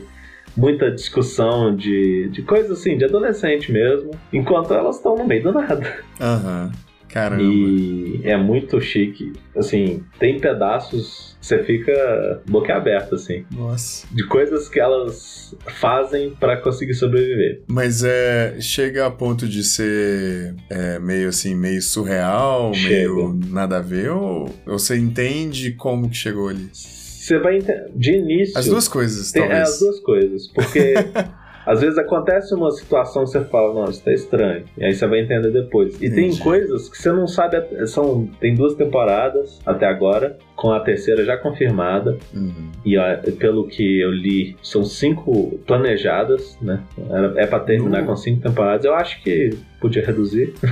muita 0.58 0.92
discussão 0.92 1.76
de, 1.76 2.28
de 2.30 2.42
coisas 2.42 2.80
assim, 2.80 2.98
de 2.98 3.06
adolescente 3.06 3.72
mesmo, 3.72 4.12
enquanto 4.34 4.74
elas 4.74 4.98
estão 4.98 5.16
no 5.16 5.26
meio 5.26 5.44
do 5.44 5.54
nada. 5.54 6.04
Aham. 6.20 6.72
Uhum. 6.74 6.88
Caramba. 7.08 7.42
E 7.42 8.20
é 8.26 8.36
muito 8.36 8.82
chique. 8.82 9.32
Assim, 9.56 10.04
tem 10.20 10.40
pedaços 10.40 11.38
você 11.48 11.64
fica 11.64 12.42
boquiaberto, 12.50 13.16
assim. 13.16 13.46
Nossa. 13.52 14.06
De 14.12 14.26
coisas 14.28 14.68
que 14.68 14.80
elas 14.80 15.56
fazem 15.80 16.32
para 16.32 16.58
conseguir 16.58 16.94
sobreviver. 16.94 17.62
Mas 17.68 18.04
é, 18.04 18.58
chega 18.60 19.06
a 19.06 19.12
ponto 19.12 19.48
de 19.48 19.64
ser 19.64 20.56
é, 20.70 21.00
meio 21.00 21.30
assim, 21.30 21.56
meio 21.56 21.82
surreal, 21.82 22.74
Chega. 22.74 22.90
meio 22.90 23.40
nada 23.48 23.78
a 23.78 23.82
ver, 23.82 24.12
ou, 24.12 24.54
ou 24.66 24.78
você 24.78 24.98
entende 24.98 25.72
como 25.72 26.10
que 26.10 26.18
chegou 26.18 26.50
ali? 26.50 26.70
Você 27.28 27.40
vai 27.40 27.58
entender. 27.58 27.92
De 27.96 28.12
início. 28.14 28.58
As 28.58 28.66
duas 28.68 28.88
coisas, 28.88 29.32
tem, 29.32 29.44
é, 29.44 29.48
talvez. 29.48 29.70
as 29.70 29.80
duas 29.80 30.00
coisas. 30.00 30.48
Porque 30.48 30.94
às 31.66 31.82
vezes 31.82 31.98
acontece 31.98 32.56
uma 32.56 32.72
situação 32.72 33.26
que 33.26 33.32
você 33.32 33.44
fala, 33.44 33.74
não, 33.74 33.90
isso 33.92 34.02
tá 34.02 34.14
estranho. 34.14 34.64
E 34.78 34.86
aí 34.86 34.94
você 34.94 35.06
vai 35.06 35.20
entender 35.20 35.52
depois. 35.52 35.96
E 35.96 36.10
tem 36.10 36.28
Entendi. 36.28 36.42
coisas 36.42 36.88
que 36.88 36.98
você 36.98 37.12
não 37.12 37.28
sabe. 37.28 37.58
São, 37.88 38.26
tem 38.40 38.56
duas 38.56 38.76
temporadas 38.76 39.60
até 39.66 39.86
agora, 39.86 40.38
com 40.56 40.72
a 40.72 40.80
terceira 40.80 41.26
já 41.26 41.36
confirmada. 41.36 42.18
Uhum. 42.34 42.72
E 42.86 42.98
ó, 42.98 43.04
pelo 43.38 43.68
que 43.68 44.00
eu 44.00 44.12
li, 44.12 44.56
são 44.64 44.86
cinco 44.86 45.60
planejadas, 45.68 46.58
né? 46.62 46.82
Era- 47.10 47.34
É 47.42 47.46
pra 47.46 47.60
terminar 47.60 48.04
Uh. 48.04 48.06
com 48.06 48.16
cinco 48.16 48.42
temporadas. 48.42 48.86
Eu 48.86 48.96
acho 48.96 49.22
que 49.22 49.50
podia 49.82 50.06
reduzir. 50.06 50.54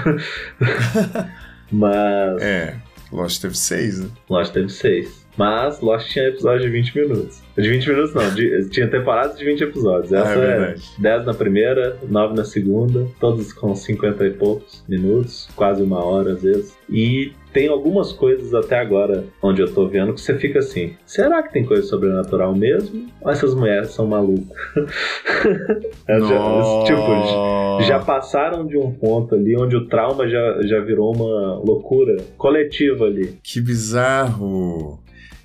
Mas 1.71 2.41
É, 2.41 2.75
Lost 3.11 3.41
teve 3.41 3.55
seis, 3.57 3.99
né? 4.01 4.09
Lost 4.29 4.53
teve 4.53 4.69
seis. 4.69 5.25
Mas 5.37 5.81
Lost 5.81 6.09
tinha 6.11 6.29
episódio 6.29 6.61
de 6.61 6.69
20 6.69 6.97
minutos. 6.97 7.41
De 7.57 7.69
20 7.69 7.89
minutos 7.89 8.13
não, 8.13 8.33
de- 8.33 8.69
tinha 8.69 8.87
temporadas 8.89 9.37
de 9.37 9.43
20 9.43 9.63
episódios. 9.65 10.13
Ah, 10.13 10.19
Essa 10.19 10.29
é 10.29 10.33
é, 10.33 10.57
verdade. 10.59 10.83
10 10.97 11.25
na 11.25 11.33
primeira, 11.33 11.97
9 12.07 12.35
na 12.35 12.45
segunda, 12.45 13.05
todos 13.19 13.51
com 13.51 13.75
50 13.75 14.25
e 14.25 14.31
poucos 14.31 14.83
minutos, 14.87 15.49
quase 15.55 15.81
uma 15.83 16.03
hora 16.03 16.31
às 16.33 16.41
vezes. 16.41 16.73
E 16.89 17.33
tem 17.55 17.69
algumas 17.69 18.11
coisas 18.11 18.53
até 18.53 18.77
agora, 18.77 19.23
onde 19.41 19.61
eu 19.61 19.73
tô 19.73 19.87
vendo, 19.87 20.13
que 20.13 20.19
você 20.19 20.37
fica 20.37 20.59
assim: 20.59 20.93
será 21.05 21.41
que 21.41 21.53
tem 21.53 21.63
coisa 21.63 21.83
sobrenatural 21.83 22.53
mesmo? 22.53 23.07
Ou 23.21 23.31
essas 23.31 23.55
mulheres 23.55 23.91
são 23.91 24.05
malucas? 24.05 24.45
Já- 26.05 26.83
tipo, 26.85 27.81
já 27.87 27.99
passaram 27.99 28.67
de 28.67 28.77
um 28.77 28.91
ponto 28.91 29.35
ali 29.35 29.55
onde 29.57 29.75
o 29.75 29.87
trauma 29.87 30.27
já, 30.27 30.61
já 30.63 30.79
virou 30.81 31.15
uma 31.15 31.55
loucura 31.59 32.17
coletiva 32.37 33.05
ali. 33.05 33.37
Que 33.41 33.61
bizarro! 33.61 34.99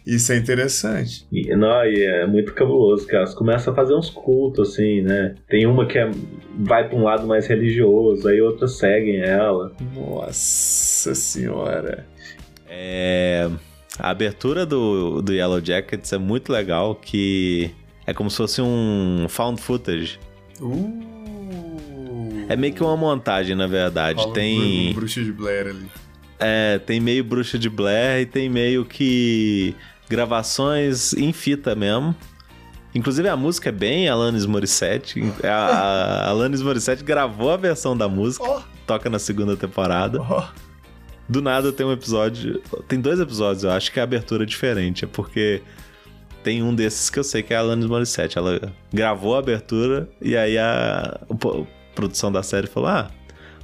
Isso 0.07 0.33
é 0.33 0.37
interessante. 0.37 1.27
E, 1.31 1.55
não, 1.55 1.85
e 1.85 2.03
é 2.03 2.27
muito 2.27 2.53
cabuloso, 2.55 3.07
que 3.07 3.15
elas 3.15 3.35
começam 3.35 3.73
a 3.73 3.77
fazer 3.77 3.95
uns 3.95 4.11
cultos, 4.11 4.71
assim, 4.71 5.03
né? 5.03 5.35
Tem 5.49 5.67
uma 5.67 5.87
que 5.87 5.99
é, 5.99 6.11
vai 6.59 6.89
pra 6.89 6.99
um 6.99 7.05
lado 7.05 7.27
mais 7.27 7.47
religioso, 7.47 8.27
aí 8.27 8.41
outras 8.41 8.79
seguem 8.79 9.21
ela. 9.21 9.73
Nossa 9.95 10.80
senhora. 11.15 12.07
É, 12.69 13.51
a 13.99 14.11
abertura 14.11 14.65
do, 14.65 15.21
do 15.23 15.33
Yellow 15.33 15.61
Jackets 15.65 16.13
é 16.13 16.19
muito 16.19 16.53
legal, 16.53 16.95
que 16.95 17.75
é 18.07 18.13
como 18.15 18.31
se 18.31 18.37
fosse 18.37 18.61
um 18.63 19.27
found 19.29 19.61
footage. 19.61 20.19
Uh. 20.61 22.47
É 22.49 22.57
meio 22.57 22.75
que 22.75 22.83
uma 22.83 22.97
montagem, 22.97 23.55
na 23.55 23.67
verdade. 23.67 24.21
Um 24.27 24.33
tem, 24.33 24.93
bruxo 24.93 25.23
de 25.23 25.33
Blair 25.33 25.69
ali. 25.69 25.91
é, 26.39 26.79
tem 26.79 26.99
meio 27.01 27.23
bruxa 27.23 27.59
de 27.59 27.69
Blair 27.71 28.23
e 28.23 28.27
tem 28.27 28.49
meio 28.49 28.85
que 28.85 29.75
gravações 30.09 31.13
em 31.15 31.33
fita 31.33 31.75
mesmo. 31.77 32.15
Inclusive 32.93 33.29
a 33.29 33.37
música 33.37 33.69
é 33.69 33.73
bem 33.73 34.09
Alanis 34.09 34.47
Morissette. 34.47 35.23
A, 35.45 35.49
a 36.27 36.29
Alanis 36.31 36.61
Morissette 36.61 37.05
gravou 37.05 37.51
a 37.53 37.57
versão 37.57 37.97
da 37.97 38.09
música, 38.09 38.45
Ó, 38.45 38.63
toca 38.85 39.09
na 39.09 39.21
segunda 39.21 39.57
temporada. 39.57 40.21
ó. 40.21 40.49
Do 41.31 41.41
nada 41.41 41.73
tem 41.73 41.87
um 41.87 41.93
episódio. 41.93 42.61
Tem 42.89 43.01
dois 43.01 43.21
episódios, 43.21 43.63
eu 43.65 43.71
acho 43.71 43.93
que 43.93 44.01
a 44.01 44.03
abertura 44.03 44.43
é 44.43 44.47
diferente. 44.47 45.05
É 45.05 45.09
porque 45.09 45.63
tem 46.43 46.63
um 46.63 46.75
desses 46.75 47.09
que 47.09 47.19
eu 47.19 47.25
sei 47.25 47.43
que 47.43 47.55
é 47.55 47.57
a 47.57 47.61
Alanis 47.61 47.87
Morissette. 47.87 48.37
Ela 48.37 48.73
gravou 48.93 49.37
a 49.37 49.39
abertura 49.39 50.09
e 50.21 50.37
aí 50.37 50.59
a, 50.59 51.21
a 51.31 51.65
produção 51.95 52.33
da 52.33 52.43
série 52.43 52.67
falou: 52.67 52.89
Ah, 52.89 53.11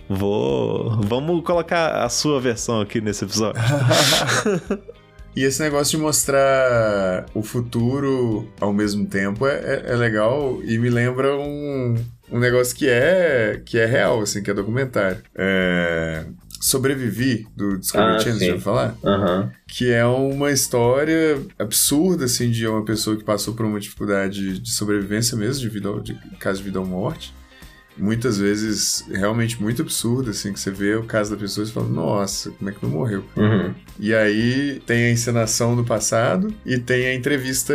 vou. 0.08 1.00
Vamos 1.02 1.42
colocar 1.44 2.04
a 2.04 2.08
sua 2.08 2.40
versão 2.40 2.80
aqui 2.80 3.00
nesse 3.00 3.24
episódio. 3.24 3.60
E 5.36 5.42
esse 5.44 5.60
negócio 5.60 5.98
de 5.98 6.02
mostrar 6.02 7.26
o 7.34 7.42
futuro 7.42 8.48
ao 8.58 8.72
mesmo 8.72 9.04
tempo 9.06 9.46
é, 9.46 9.56
é- 9.84 9.92
é 9.92 9.94
legal 9.94 10.60
e 10.64 10.78
me 10.78 10.88
lembra 10.88 11.36
um, 11.36 11.94
um 12.32 12.38
negócio 12.38 12.74
que 12.74 12.88
é, 12.88 13.60
que 13.66 13.78
é 13.78 13.84
real, 13.84 14.22
assim, 14.22 14.42
que 14.42 14.50
é 14.50 14.54
documentário. 14.54 15.18
É, 15.34 16.24
Sobrevivi, 16.66 17.46
do 17.54 17.78
Discovery 17.78 18.16
Ah, 18.16 18.18
Channel, 18.18 18.38
sim. 18.40 18.46
já 18.46 18.58
falar? 18.58 18.96
Aham. 19.04 19.52
Que 19.68 19.92
é 19.92 20.04
uma 20.04 20.50
história 20.50 21.40
absurda, 21.56 22.24
assim, 22.24 22.50
de 22.50 22.66
uma 22.66 22.84
pessoa 22.84 23.16
que 23.16 23.22
passou 23.22 23.54
por 23.54 23.64
uma 23.64 23.78
dificuldade 23.78 24.58
de 24.58 24.70
sobrevivência 24.72 25.36
mesmo, 25.36 25.60
de, 25.60 25.68
vida, 25.68 25.88
de 26.00 26.14
caso 26.40 26.58
de 26.58 26.64
vida 26.64 26.80
ou 26.80 26.84
morte. 26.86 27.32
Muitas 27.98 28.38
vezes, 28.38 29.04
realmente 29.10 29.60
muito 29.62 29.82
absurda, 29.82 30.30
assim, 30.30 30.52
que 30.52 30.60
você 30.60 30.70
vê 30.70 30.94
o 30.94 31.04
caso 31.04 31.30
da 31.30 31.36
pessoa 31.36 31.66
e 31.66 31.70
fala, 31.70 31.88
nossa, 31.88 32.50
como 32.50 32.68
é 32.70 32.72
que 32.72 32.82
não 32.82 32.90
morreu? 32.90 33.24
Uhum. 33.36 33.72
E 33.98 34.14
aí 34.14 34.80
tem 34.86 35.04
a 35.06 35.10
encenação 35.10 35.74
no 35.74 35.84
passado 35.84 36.52
e 36.64 36.78
tem 36.78 37.06
a 37.06 37.14
entrevista 37.14 37.72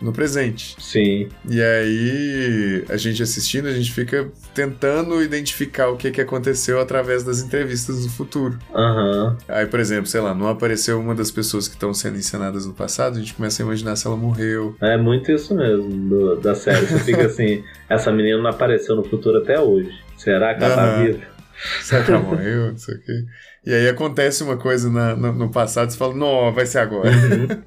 no 0.00 0.12
presente. 0.12 0.76
Sim. 0.78 1.28
E 1.48 1.60
aí 1.62 2.84
a 2.88 2.96
gente 2.96 3.22
assistindo, 3.22 3.66
a 3.68 3.72
gente 3.72 3.92
fica 3.92 4.28
tentando 4.54 5.22
identificar 5.22 5.88
o 5.88 5.96
que, 5.96 6.10
que 6.10 6.20
aconteceu 6.20 6.80
através 6.80 7.24
das 7.24 7.40
entrevistas 7.40 8.04
no 8.04 8.10
futuro. 8.10 8.58
Aham. 8.74 9.36
Aí, 9.48 9.66
por 9.66 9.80
exemplo, 9.80 10.06
sei 10.06 10.20
lá, 10.20 10.34
não 10.34 10.48
apareceu 10.48 11.00
uma 11.00 11.14
das 11.14 11.30
pessoas 11.30 11.66
que 11.68 11.74
estão 11.74 11.92
sendo 11.94 12.18
encenadas 12.18 12.66
no 12.66 12.72
passado, 12.74 13.16
a 13.16 13.20
gente 13.20 13.34
começa 13.34 13.62
a 13.62 13.64
imaginar 13.64 13.96
se 13.96 14.06
ela 14.06 14.16
morreu. 14.16 14.76
É 14.80 14.96
muito 14.96 15.30
isso 15.32 15.54
mesmo 15.54 15.88
do- 16.08 16.36
da 16.36 16.54
série. 16.54 16.86
Você 16.86 16.98
fica 17.00 17.24
assim, 17.26 17.62
essa 17.88 18.12
menina 18.12 18.38
não 18.38 18.50
apareceu 18.50 18.94
no 18.96 19.04
futuro 19.04 19.38
até 19.38 19.53
hoje. 19.60 19.90
Será 20.16 20.54
que 20.54 20.64
ela 20.64 20.74
tá 20.76 20.96
viva? 21.02 21.18
Será 21.82 22.02
que 22.04 22.10
ela 22.10 22.20
morreu? 22.20 22.68
Não 22.72 22.76
sei 22.76 22.94
o 22.96 23.00
quê. 23.00 23.24
E 23.66 23.72
aí 23.72 23.88
acontece 23.88 24.42
uma 24.42 24.56
coisa 24.56 24.90
na- 24.90 25.14
no, 25.16 25.32
no 25.32 25.50
passado, 25.50 25.90
você 25.90 25.96
fala, 25.96 26.14
não, 26.14 26.52
vai 26.52 26.66
ser 26.66 26.78
agora. 26.78 27.10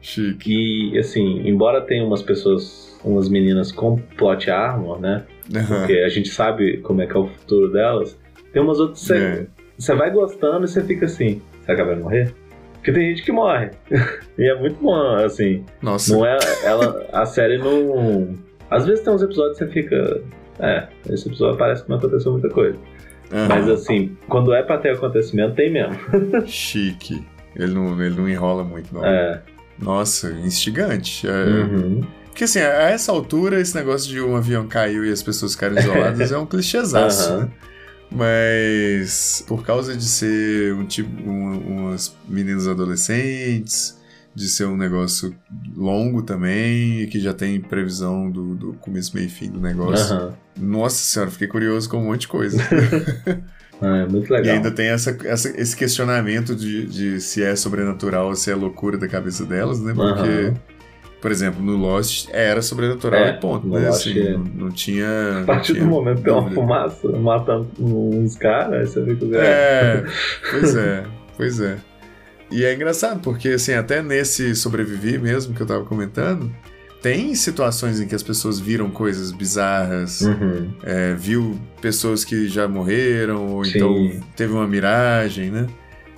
Chique. 0.00 0.90
E 0.94 0.98
assim, 0.98 1.46
embora 1.46 1.80
tenha 1.82 2.04
umas 2.04 2.22
pessoas, 2.22 2.98
umas 3.04 3.28
meninas 3.28 3.70
com 3.70 3.96
plot 4.16 4.50
armor, 4.50 5.00
né? 5.00 5.24
Aham. 5.54 5.78
Porque 5.78 5.92
a 6.00 6.08
gente 6.08 6.28
sabe 6.30 6.78
como 6.78 7.02
é 7.02 7.06
que 7.06 7.16
é 7.16 7.18
o 7.20 7.26
futuro 7.28 7.70
delas. 7.72 8.18
Tem 8.52 8.60
umas 8.62 8.80
outras 8.80 9.06
que 9.06 9.12
É. 9.12 9.18
você, 9.18 9.46
você 9.78 9.94
vai 9.94 10.10
gostando 10.10 10.64
e 10.64 10.68
você 10.68 10.82
fica 10.82 11.06
assim, 11.06 11.40
será 11.64 11.76
que 11.76 11.80
ela 11.82 11.94
vai 11.94 12.02
morrer? 12.02 12.34
Porque 12.74 12.90
tem 12.92 13.10
gente 13.10 13.22
que 13.22 13.30
morre. 13.32 13.70
e 14.36 14.42
é 14.50 14.54
muito 14.58 14.82
bom, 14.82 15.14
assim. 15.16 15.64
Nossa, 15.80 16.12
Não 16.16 16.26
é. 16.26 16.36
Ela, 16.64 17.06
a 17.12 17.24
série 17.24 17.58
não. 17.58 18.36
Às 18.74 18.86
vezes 18.86 19.04
tem 19.04 19.12
uns 19.12 19.22
episódios 19.22 19.58
que 19.58 19.64
você 19.64 19.70
fica. 19.70 20.22
É, 20.58 20.88
esse 21.10 21.28
episódio 21.28 21.58
parece 21.58 21.82
que 21.84 21.90
não 21.90 21.96
aconteceu 21.98 22.32
muita 22.32 22.48
coisa. 22.50 22.76
Aham. 23.32 23.48
Mas 23.48 23.68
assim, 23.68 24.16
quando 24.28 24.52
é 24.52 24.62
pra 24.62 24.78
ter 24.78 24.90
acontecimento, 24.90 25.54
tem 25.54 25.72
mesmo. 25.72 25.96
Chique. 26.46 27.24
Ele 27.56 27.72
não, 27.74 28.02
ele 28.02 28.14
não 28.16 28.28
enrola 28.28 28.62
muito, 28.64 28.94
não. 28.94 29.04
É. 29.04 29.42
Nossa, 29.78 30.30
instigante. 30.32 31.26
É, 31.26 31.30
Uhum. 31.32 32.00
Porque 32.26 32.44
assim, 32.44 32.60
a 32.60 32.88
essa 32.90 33.12
altura, 33.12 33.60
esse 33.60 33.74
negócio 33.74 34.08
de 34.10 34.18
um 34.20 34.34
avião 34.36 34.66
caiu 34.66 35.04
e 35.04 35.10
as 35.12 35.22
pessoas 35.22 35.52
ficaram 35.52 35.76
isoladas 35.76 36.32
é 36.32 36.38
um 36.38 36.46
clichêzaço, 36.46 37.30
Aham. 37.30 37.40
né? 37.42 37.50
Mas 38.10 39.44
por 39.46 39.64
causa 39.64 39.96
de 39.96 40.04
ser 40.04 40.74
um 40.74 40.84
tipo, 40.84 41.10
um- 41.28 41.58
umas 41.88 42.16
meninas 42.28 42.68
adolescentes, 42.68 43.98
de 44.34 44.48
ser 44.48 44.64
um 44.66 44.76
negócio 44.76 45.34
longo 45.76 46.22
também, 46.22 47.00
e 47.02 47.06
que 47.06 47.20
já 47.20 47.34
tem 47.34 47.60
previsão 47.60 48.30
do, 48.30 48.54
do 48.54 48.72
começo, 48.74 49.14
meio 49.14 49.26
e 49.26 49.30
fim 49.30 49.50
do 49.50 49.60
negócio. 49.60 50.14
Aham. 50.16 50.34
Nossa 50.60 50.96
senhora, 50.96 51.30
fiquei 51.30 51.48
curioso 51.48 51.88
com 51.88 51.98
um 51.98 52.04
monte 52.06 52.22
de 52.22 52.28
coisa. 52.28 52.58
Ah, 53.84 53.96
é 53.96 54.06
muito 54.06 54.30
E 54.30 54.32
legal. 54.36 54.54
ainda 54.54 54.70
tem 54.70 54.86
essa, 54.90 55.10
essa- 55.24 55.60
esse 55.60 55.74
questionamento 55.74 56.54
de, 56.54 56.86
de 56.86 57.20
se 57.20 57.42
é 57.42 57.56
sobrenatural 57.56 58.28
ou 58.28 58.36
se 58.36 58.48
é 58.48 58.54
loucura 58.54 58.96
da 58.96 59.08
cabeça 59.08 59.44
delas, 59.44 59.80
né? 59.80 59.92
Porque, 59.92 60.20
Aham. 60.20 60.54
por 61.20 61.32
exemplo, 61.32 61.60
no 61.60 61.76
Lost 61.76 62.28
era 62.30 62.62
sobrenatural 62.62 63.18
É, 63.18 63.30
e 63.30 63.40
ponto, 63.40 63.66
né? 63.66 63.88
Assim, 63.88 64.16
é. 64.20 64.32
não, 64.34 64.44
não 64.44 64.70
tinha. 64.70 65.40
A 65.42 65.44
partir 65.46 65.72
tinha 65.72 65.84
do 65.84 65.90
momento 65.90 66.18
que 66.18 66.22
tem 66.22 66.32
uma 66.32 66.48
fumaça 66.52 67.08
matando 67.18 67.68
uns 67.80 68.36
caras, 68.36 68.90
você 68.90 69.04
fica. 69.04 69.36
É, 69.36 70.04
pois 70.52 70.76
é, 70.76 71.04
pois 71.36 71.60
é. 71.60 71.76
E 72.52 72.64
é 72.64 72.74
engraçado, 72.74 73.20
porque 73.20 73.48
assim, 73.50 73.72
até 73.72 74.02
nesse 74.02 74.54
sobreviver 74.54 75.20
mesmo 75.20 75.54
que 75.54 75.60
eu 75.60 75.66
tava 75.66 75.84
comentando, 75.84 76.54
tem 77.00 77.34
situações 77.34 77.98
em 78.00 78.06
que 78.06 78.14
as 78.14 78.22
pessoas 78.22 78.60
viram 78.60 78.90
coisas 78.90 79.32
bizarras, 79.32 80.20
Uhum. 80.20 80.70
é, 80.84 81.14
viu 81.14 81.58
pessoas 81.80 82.24
que 82.24 82.46
já 82.48 82.68
morreram, 82.68 83.48
ou 83.48 83.64
Sim. 83.64 83.72
então 83.76 84.20
teve 84.36 84.52
uma 84.52 84.68
miragem, 84.68 85.50
né? 85.50 85.66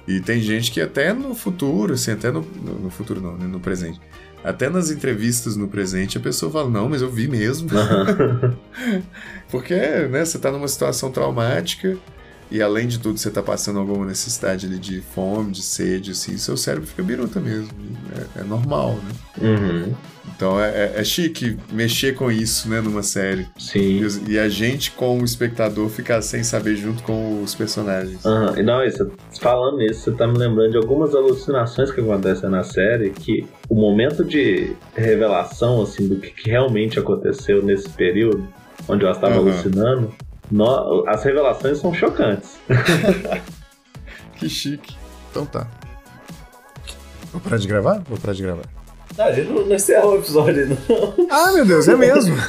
E 0.07 0.21
tem 0.21 0.41
gente 0.41 0.71
que 0.71 0.81
até 0.83 1.15
no 1.15 1.35
futuro, 1.35 1.95
assim, 1.95 2.11
até 2.11 2.31
no, 2.31 2.43
no 2.43 2.91
futuro 2.91 3.21
não, 3.23 3.37
né, 3.39 3.47
no 3.47 3.59
presente. 3.61 3.99
Até 4.45 4.69
nas 4.69 4.91
entrevistas 4.91 5.57
no 5.57 5.67
presente 5.69 6.19
a 6.19 6.21
pessoa 6.21 6.53
fala, 6.53 6.69
não, 6.69 6.87
mas 6.91 7.01
eu 7.01 7.11
vi 7.11 7.27
mesmo. 7.27 7.67
Aham. 7.75 8.55
Porque, 9.51 9.75
né, 9.75 10.23
você 10.25 10.39
tá 10.39 10.51
numa 10.53 10.69
situação 10.69 11.11
traumática 11.11 11.97
e 12.55 12.63
além 12.63 12.87
de 12.87 13.01
tudo 13.01 13.19
você 13.19 13.33
tá 13.33 13.43
passando 13.43 13.81
alguma 13.81 14.07
necessidade 14.07 14.67
ali 14.67 14.79
de 14.79 15.01
fome, 15.01 15.51
de 15.51 15.61
sede, 15.61 16.13
assim, 16.13 16.39
seu 16.39 16.57
cérebro 16.57 16.87
fica 16.87 17.03
biruta 17.03 17.41
mesmo. 17.41 17.69
É, 18.37 18.43
é 18.43 18.45
normal, 18.45 18.93
né? 18.93 19.49
Uhum. 19.49 19.93
Então 20.37 20.61
é, 20.61 20.69
é, 20.69 20.93
é 20.95 21.03
chique 21.03 21.57
mexer 21.73 22.15
com 22.15 22.31
isso, 22.31 22.69
né, 22.69 22.81
numa 22.81 23.03
série. 23.03 23.49
Sim. 23.59 24.01
E, 24.29 24.35
e 24.35 24.39
a 24.39 24.49
gente, 24.49 24.93
como 24.93 25.25
espectador, 25.25 25.89
ficar 25.89 26.23
sem 26.23 26.45
saber 26.45 26.77
junto 26.77 27.03
com 27.03 27.43
os 27.43 27.57
personagens. 27.57 28.23
E 28.57 28.63
Não, 28.63 28.85
isso, 28.85 29.11
falando 29.41 29.79
nisso, 29.79 30.03
você 30.03 30.13
tá 30.13 30.25
me 30.25 30.39
lembrando 30.39 30.71
de 30.71 30.77
algumas 30.77 31.13
alucinações 31.13 31.91
que 31.91 32.01
acontecem 32.01 32.49
na 32.49 32.63
série, 32.63 33.11
que 33.11 33.45
o 33.69 33.75
momento 33.75 34.25
de 34.25 34.77
revelação, 34.95 35.83
assim, 35.83 36.07
do 36.07 36.21
que, 36.21 36.31
que 36.31 36.51
realmente 36.51 37.01
aconteceu 37.01 37.65
nesse 37.65 37.89
período, 37.89 38.47
onde 38.89 39.05
elas 39.05 39.17
estavam 39.17 39.39
Aham. 39.39 39.51
alucinando, 39.51 40.15
nó- 40.55 41.05
as 41.07 41.23
revelações 41.25 41.79
são 41.79 41.93
chocantes. 41.93 42.59
Que 44.37 44.49
chique. 44.49 44.97
Então 45.31 45.47
tá. 45.47 45.67
Vou 47.33 47.41
parar 47.41 47.57
de 47.57 47.69
gravar? 47.69 48.01
Vou 48.09 48.19
parar 48.19 48.33
de 48.35 48.43
gravar. 48.43 48.65
a 49.17 49.33
gente 49.33 49.49
não, 49.49 49.65
não 49.67 49.75
encerrou 49.77 50.15
o 50.15 50.19
episódio, 50.19 50.69
não. 50.69 50.77
Ah, 51.31 51.53
meu 51.53 51.65
Deus, 51.65 51.87
é 51.87 51.95
mesmo. 51.97 52.35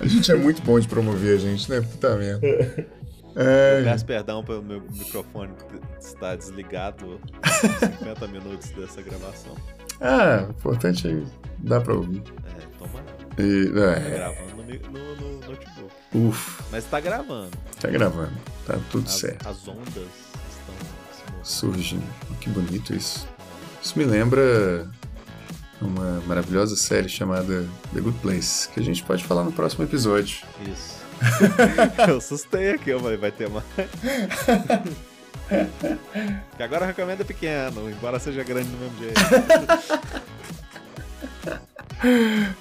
a 0.00 0.06
gente 0.06 0.32
é 0.32 0.34
muito 0.34 0.62
bom 0.62 0.80
de 0.80 0.88
promover 0.88 1.36
a 1.36 1.38
gente, 1.40 1.70
né? 1.70 1.80
Puta 1.80 2.16
merda. 2.16 2.46
É, 3.36 3.82
Peço 3.84 4.04
perdão 4.04 4.42
pelo 4.44 4.62
meu 4.62 4.82
microfone 4.90 5.52
estar 6.00 6.36
desligado 6.36 7.20
50 7.98 8.26
minutos 8.28 8.70
dessa 8.70 9.00
gravação. 9.02 9.54
ah, 10.00 10.46
o 10.48 10.50
importante 10.50 11.08
é 11.08 11.22
dar 11.58 11.80
pra 11.80 11.94
ouvir. 11.94 12.22
É, 12.46 12.78
toma 12.78 13.00
E, 13.38 13.66
Tá 13.72 13.80
é, 13.96 14.10
gravando 14.10 14.62
no, 14.62 14.90
no- 14.90 15.16
no 15.16 15.40
notebook. 15.48 15.92
ufa, 16.14 16.64
Mas 16.70 16.84
tá 16.84 17.00
gravando. 17.00 17.50
tá 17.80 17.88
gravando. 17.88 18.32
Tá 18.66 18.78
tudo 18.90 19.06
As, 19.06 19.12
certo. 19.14 19.48
as 19.48 19.66
ondas 19.68 19.86
estão. 19.96 20.74
Surgindo. 21.42 22.04
Que 22.40 22.48
bonito 22.50 22.94
isso. 22.94 23.26
Isso 23.82 23.98
me 23.98 24.04
lembra 24.04 24.88
uma 25.80 26.20
maravilhosa 26.26 26.76
série 26.76 27.08
chamada 27.08 27.66
The 27.92 28.00
Good 28.00 28.18
Place, 28.18 28.68
que 28.68 28.78
a 28.80 28.82
gente 28.82 29.02
pode 29.02 29.24
falar 29.24 29.42
no 29.44 29.52
próximo 29.52 29.84
episódio. 29.84 30.44
Isso. 30.70 31.00
eu 32.08 32.18
assustei 32.18 32.72
aqui, 32.72 32.90
eu 32.90 33.00
falei, 33.00 33.16
vai 33.16 33.30
ter 33.32 33.48
mais. 33.48 33.64
que 36.56 36.62
agora 36.62 36.82
eu 36.84 36.88
recomendo 36.88 37.20
é 37.22 37.24
pequeno, 37.24 37.88
embora 37.90 38.18
seja 38.18 38.42
grande 38.44 38.68
do 38.68 38.76
mesmo 38.78 38.98
jeito. 38.98 39.20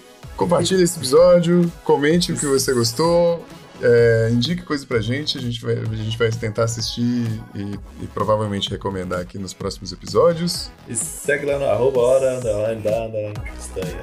Compartilhe 0.42 0.82
esse 0.82 0.98
episódio, 0.98 1.72
comente 1.84 2.34
o 2.34 2.36
que 2.36 2.48
você 2.48 2.74
gostou, 2.74 3.46
é, 3.80 4.30
indique 4.32 4.64
coisa 4.64 4.84
pra 4.88 5.00
gente, 5.00 5.38
a 5.38 5.42
gente 5.42 5.62
vai, 5.62 5.76
a 5.76 5.96
gente 5.96 6.18
vai 6.18 6.32
tentar 6.32 6.64
assistir 6.64 7.28
e, 7.54 7.80
e 8.02 8.08
provavelmente 8.08 8.68
recomendar 8.68 9.20
aqui 9.20 9.38
nos 9.38 9.54
próximos 9.54 9.92
episódios. 9.92 10.72
E 10.90 10.96
segue 10.96 11.46
lá 11.46 11.60
no 11.60 11.66
arroba 11.66 12.00
hora, 12.00 12.42
da, 12.42 13.40
castanha. 13.40 14.02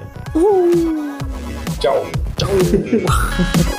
Tchau! 1.80 2.06
Tchau! 2.36 2.48